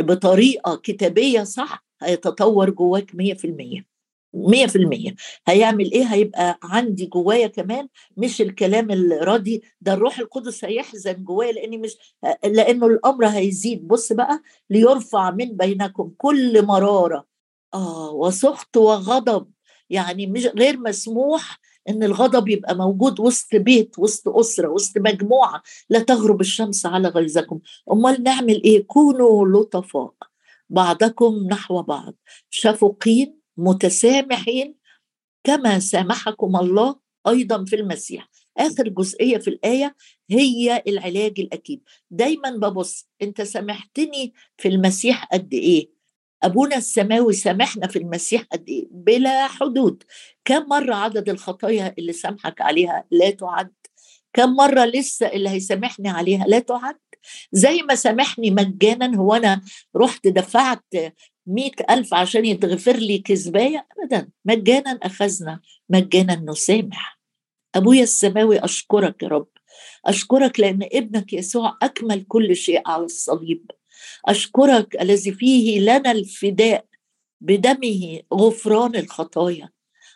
بطريقة 0.00 0.76
كتابية 0.76 1.42
صح 1.44 1.84
هيتطور 2.02 2.70
جواك 2.70 3.14
100% 3.14 3.86
100% 4.34 5.14
هيعمل 5.48 5.92
إيه؟ 5.92 6.04
هيبقى 6.04 6.58
عندي 6.62 7.06
جوايا 7.06 7.46
كمان 7.46 7.88
مش 8.16 8.40
الكلام 8.40 8.90
الراضي 8.90 9.62
ده 9.80 9.92
الروح 9.94 10.18
القدس 10.18 10.64
هيحزن 10.64 11.24
جوايا 11.24 11.52
لأني 11.52 11.76
مش 11.78 11.96
آه، 12.24 12.38
لأنه 12.48 12.86
الأمر 12.86 13.26
هيزيد. 13.26 13.88
بص 13.88 14.12
بقى 14.12 14.42
ليرفع 14.70 15.30
من 15.30 15.56
بينكم 15.56 16.12
كل 16.18 16.66
مرارة. 16.66 17.26
آه 17.74 18.10
وسخط 18.10 18.76
وغضب. 18.76 19.50
يعني 19.92 20.26
مش 20.26 20.46
غير 20.46 20.78
مسموح 20.78 21.60
إن 21.88 22.02
الغضب 22.02 22.48
يبقى 22.48 22.76
موجود 22.76 23.20
وسط 23.20 23.56
بيت 23.56 23.98
وسط 23.98 24.28
أسرة 24.28 24.68
وسط 24.68 24.98
مجموعة 24.98 25.62
لا 25.90 25.98
تغرب 25.98 26.40
الشمس 26.40 26.86
على 26.86 27.08
غيظكم. 27.08 27.60
أمال 27.92 28.22
نعمل 28.22 28.62
إيه؟ 28.62 28.86
كونوا 28.86 29.48
لطفاء 29.48 30.14
بعضكم 30.70 31.46
نحو 31.50 31.82
بعض 31.82 32.14
شفقين 32.50 33.38
متسامحين 33.56 34.74
كما 35.44 35.78
سامحكم 35.78 36.56
الله 36.56 36.96
أيضا 37.28 37.64
في 37.64 37.76
المسيح. 37.76 38.30
آخر 38.58 38.88
جزئية 38.88 39.38
في 39.38 39.48
الآية 39.48 39.96
هي 40.30 40.82
العلاج 40.88 41.40
الأكيد. 41.40 41.82
دايما 42.10 42.50
ببص 42.50 43.08
أنت 43.22 43.42
سامحتني 43.42 44.32
في 44.56 44.68
المسيح 44.68 45.24
قد 45.24 45.54
إيه؟ 45.54 46.01
أبونا 46.42 46.76
السماوي 46.76 47.32
سامحنا 47.32 47.86
في 47.86 47.98
المسيح 47.98 48.42
قد 48.42 48.68
إيه 48.68 48.86
بلا 48.90 49.46
حدود. 49.46 50.02
كم 50.44 50.68
مرة 50.68 50.94
عدد 50.94 51.28
الخطايا 51.28 51.94
اللي 51.98 52.12
سامحك 52.12 52.60
عليها 52.60 53.04
لا 53.10 53.30
تعد؟ 53.30 53.72
كم 54.32 54.56
مرة 54.56 54.84
لسه 54.84 55.26
اللي 55.26 55.50
هيسامحني 55.50 56.08
عليها 56.08 56.44
لا 56.44 56.58
تعد؟ 56.58 56.98
زي 57.52 57.82
ما 57.82 57.94
سامحني 57.94 58.50
مجانا 58.50 59.16
هو 59.16 59.34
أنا 59.34 59.60
رحت 59.96 60.26
دفعت 60.26 60.84
مئة 61.46 61.94
ألف 61.94 62.14
عشان 62.14 62.44
يتغفر 62.44 62.96
لي 62.96 63.18
كذباية 63.18 63.86
أبدا 63.98 64.28
مجانا 64.44 64.98
أخذنا 65.02 65.60
مجانا 65.88 66.34
نسامح. 66.34 67.20
أبويا 67.74 68.02
السماوي 68.02 68.58
أشكرك 68.58 69.22
يا 69.22 69.28
رب. 69.28 69.48
أشكرك 70.06 70.60
لأن 70.60 70.88
ابنك 70.92 71.32
يسوع 71.32 71.78
أكمل 71.82 72.24
كل 72.28 72.56
شيء 72.56 72.82
على 72.86 73.04
الصليب. 73.04 73.70
أشكرك 74.26 75.00
الذي 75.00 75.32
فيه 75.32 75.80
لنا 75.80 76.12
الفداء 76.12 76.84
بدمه 77.40 78.20
غفران 78.34 78.96
الخطايا. 78.96 79.68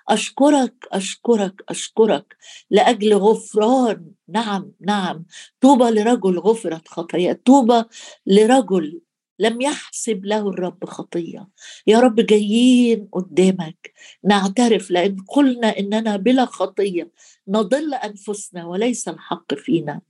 أشكرك 0.09 0.75
أشكرك 0.93 1.55
أشكرك 1.69 2.37
لأجل 2.71 3.15
غفران. 3.15 4.11
نعم 4.29 4.73
نعم. 4.81 5.25
طوبى 5.61 5.85
لرجل 5.85 6.39
غفرت 6.39 6.89
خطايا 6.89 7.41
طوبى 7.45 7.83
لرجل 8.27 9.01
لم 9.39 9.61
يحسب 9.61 10.25
له 10.25 10.49
الرب 10.49 10.85
خطية. 10.85 11.49
يا 11.87 12.01
رب 12.01 12.21
جايين 12.21 13.09
قدامك. 13.13 13.93
نعترف 14.25 14.91
لأن 14.91 15.17
قلنا 15.29 15.79
إننا 15.79 16.17
بلا 16.17 16.45
خطية 16.45 17.11
نضل 17.49 17.95
أنفسنا 17.95 18.67
وليس 18.67 19.09
الحق 19.09 19.55
فينا. 19.55 20.01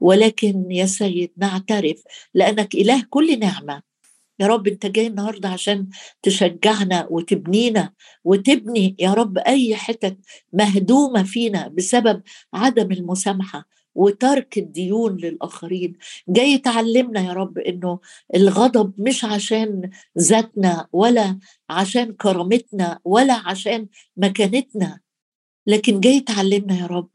ولكن 0.00 0.70
يا 0.70 0.86
سيد 0.86 1.32
نعترف 1.36 2.02
لأنك 2.34 2.74
إله 2.74 3.02
كل 3.10 3.38
نعمة. 3.38 3.82
يا 4.38 4.46
رب 4.46 4.68
أنت 4.68 4.86
جاي 4.86 5.06
النهارده 5.06 5.48
عشان 5.48 5.88
تشجعنا 6.22 7.06
وتبنينا 7.10 7.92
وتبني 8.24 8.96
يا 8.98 9.14
رب 9.14 9.38
أي 9.38 9.76
حتت 9.76 10.18
مهدومة 10.52 11.22
فينا 11.22 11.68
بسبب 11.68 12.22
عدم 12.54 12.92
المسامحة. 12.92 13.68
وترك 13.96 14.58
الديون 14.58 15.16
للآخرين. 15.16 15.96
جاي 16.28 16.58
تعلمنا 16.58 17.20
يا 17.20 17.32
رب 17.32 17.58
إنه 17.58 18.00
الغضب 18.34 18.94
مش 19.00 19.24
عشان 19.24 19.90
ذاتنا 20.18 20.88
ولا 20.92 21.38
عشان 21.70 22.12
كرامتنا 22.12 23.00
ولا 23.04 23.34
عشان 23.34 23.88
مكانتنا 24.16 25.00
لكن 25.66 26.00
جاي 26.00 26.20
تعلمنا 26.20 26.78
يا 26.80 26.86
رب 26.86 27.10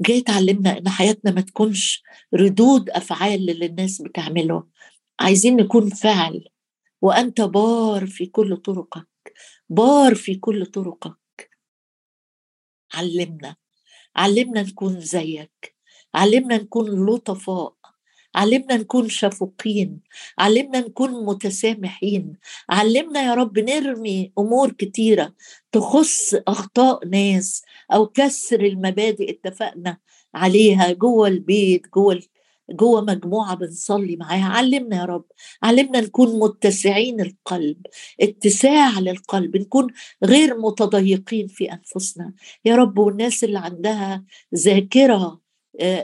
جاي 0.00 0.20
تعلمنا 0.20 0.78
إن 0.78 0.88
حياتنا 0.88 1.30
ما 1.30 1.40
تكونش 1.40 2.02
ردود 2.34 2.90
أفعال 2.90 3.46
للي 3.46 3.66
الناس 3.66 4.02
بتعمله. 4.02 4.66
عايزين 5.20 5.56
نكون 5.56 5.90
فعل 5.90 6.44
وأنت 7.02 7.40
بار 7.40 8.06
في 8.06 8.26
كل 8.26 8.56
طرقك 8.56 9.08
بار 9.68 10.14
في 10.14 10.34
كل 10.34 10.66
طرقك. 10.66 11.18
علمنا. 12.94 13.61
علمنا 14.16 14.62
نكون 14.62 15.00
زيك. 15.00 15.74
علمنا 16.14 16.56
نكون 16.56 17.06
لطفاء. 17.06 17.74
علمنا 18.34 18.76
نكون 18.76 19.08
شفوقين 19.08 20.00
علمنا 20.38 20.80
نكون 20.80 21.24
متسامحين. 21.26 22.36
علمنا 22.70 23.22
يا 23.22 23.34
رب 23.34 23.58
نرمي 23.58 24.32
أمور 24.38 24.72
كتيرة 24.72 25.34
تخص 25.72 26.34
أخطاء 26.48 27.08
ناس 27.08 27.62
أو 27.92 28.06
كسر 28.06 28.60
المبادئ 28.60 29.30
اتفقنا 29.30 29.98
عليها 30.34 30.92
جوه 30.92 31.28
البيت 31.28 31.86
جوه 31.94 32.12
جوه 32.70 33.00
مجموعة 33.00 33.54
بنصلي 33.54 34.16
معاها. 34.16 34.44
علمنا 34.44 34.96
يا 34.96 35.04
رب 35.04 35.24
علمنا 35.62 36.00
نكون 36.00 36.38
متسعين 36.38 37.20
القلب 37.20 37.86
اتساع 38.20 38.98
للقلب 38.98 39.56
نكون 39.56 39.86
غير 40.24 40.58
متضيقين 40.58 41.46
في 41.48 41.72
أنفسنا. 41.72 42.32
يا 42.64 42.76
رب 42.76 42.98
والناس 42.98 43.44
اللي 43.44 43.58
عندها 43.58 44.24
ذاكرة 44.54 45.42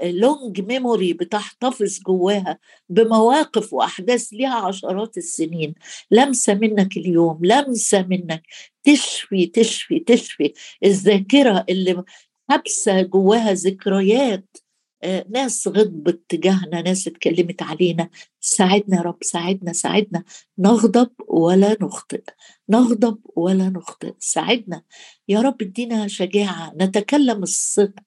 لونج 0.05 0.61
ميموري 0.61 1.12
بتحتفظ 1.12 1.99
جواها 2.07 2.59
بمواقف 2.88 3.73
وأحداث 3.73 4.29
ليها 4.33 4.55
عشرات 4.55 5.16
السنين. 5.16 5.75
لمسه 6.11 6.55
منك 6.55 6.97
اليوم 6.97 7.38
لمسه 7.44 8.03
منك. 8.03 8.42
تشفي 8.85 9.47
تشفي 9.47 9.99
تشفي. 9.99 10.53
الذاكرة 10.85 11.64
اللي 11.68 12.05
حابسة 12.51 13.03
جواها 13.03 13.53
ذكريات 13.53 14.57
آه، 14.57 14.67
ناس 15.04 15.68
غضبت 15.68 16.20
تجاهنا 16.28 16.82
ناس 16.82 17.08
اتكلمت 17.08 17.62
علينا. 17.62 18.08
ساعدنا 18.40 18.96
يا 18.96 19.02
رب 19.02 19.18
ساعدنا 19.22 19.72
ساعدنا. 19.72 20.24
نغضب 20.58 21.11
ولا 21.28 21.76
نخطئ. 21.80 22.22
نغضب 22.68 23.18
ولا 23.37 23.68
نخطئ. 23.68 24.12
ساعدنا. 24.18 24.82
يا 25.28 25.40
رب 25.40 25.62
ادينا 25.62 26.08
شجاعة. 26.08 26.72
نتكلم 26.80 27.42
الصدق. 27.42 28.02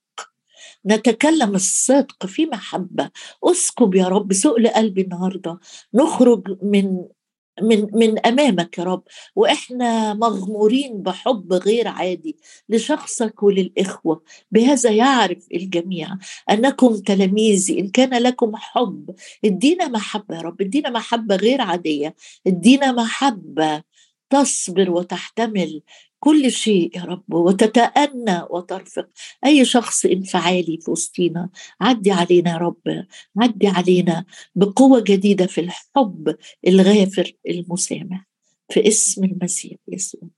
نتكلم 0.85 1.55
الصدق 1.55 2.25
في 2.25 2.45
محبة. 2.45 3.09
اسكب 3.43 3.95
يا 3.95 4.07
رب 4.07 4.33
سؤل 4.33 4.67
قلبي 4.67 5.01
النهاردة. 5.01 5.59
نخرج 5.93 6.57
من 6.63 7.05
من 7.61 7.87
من 7.93 8.25
أمامك 8.25 8.77
يا 8.77 8.83
رب. 8.83 9.03
وإحنا 9.35 10.13
مغمورين 10.13 11.01
بحب 11.03 11.53
غير 11.53 11.87
عادي 11.87 12.37
لشخصك 12.69 13.43
وللإخوة. 13.43 14.23
بهذا 14.51 14.91
يعرف 14.91 15.47
الجميع 15.53 16.17
أنكم 16.51 16.95
تلاميذي 16.95 17.79
إن 17.79 17.89
كان 17.89 18.13
لكم 18.23 18.55
حب. 18.55 19.15
ادينا 19.45 19.87
محبة 19.87 20.35
يا 20.35 20.41
رب 20.41 20.61
ادينا 20.61 20.89
محبة 20.89 21.35
غير 21.35 21.61
عادية. 21.61 22.15
ادينا 22.47 22.91
محبة 22.91 23.83
تصبر 24.29 24.91
وتحتمل 24.91 25.81
كل 26.23 26.51
شيء 26.51 26.97
يا 26.97 27.03
رب 27.03 27.33
وتتأنى 27.33 28.41
وترفق. 28.49 29.09
أي 29.45 29.65
شخص 29.65 30.05
انفعالي 30.05 30.79
في 30.81 30.91
وسطينا 30.91 31.49
عدي 31.81 32.11
علينا 32.11 32.51
يا 32.51 32.57
رب 32.57 33.05
عدي 33.37 33.67
علينا 33.67 34.25
بقوة 34.55 35.03
جديدة 35.07 35.45
في 35.47 35.61
الحب 35.61 36.35
الغافر 36.67 37.31
المسامح. 37.49 38.27
في 38.69 38.87
اسم 38.87 39.23
المسيح 39.23 39.77
يسوع. 39.87 40.29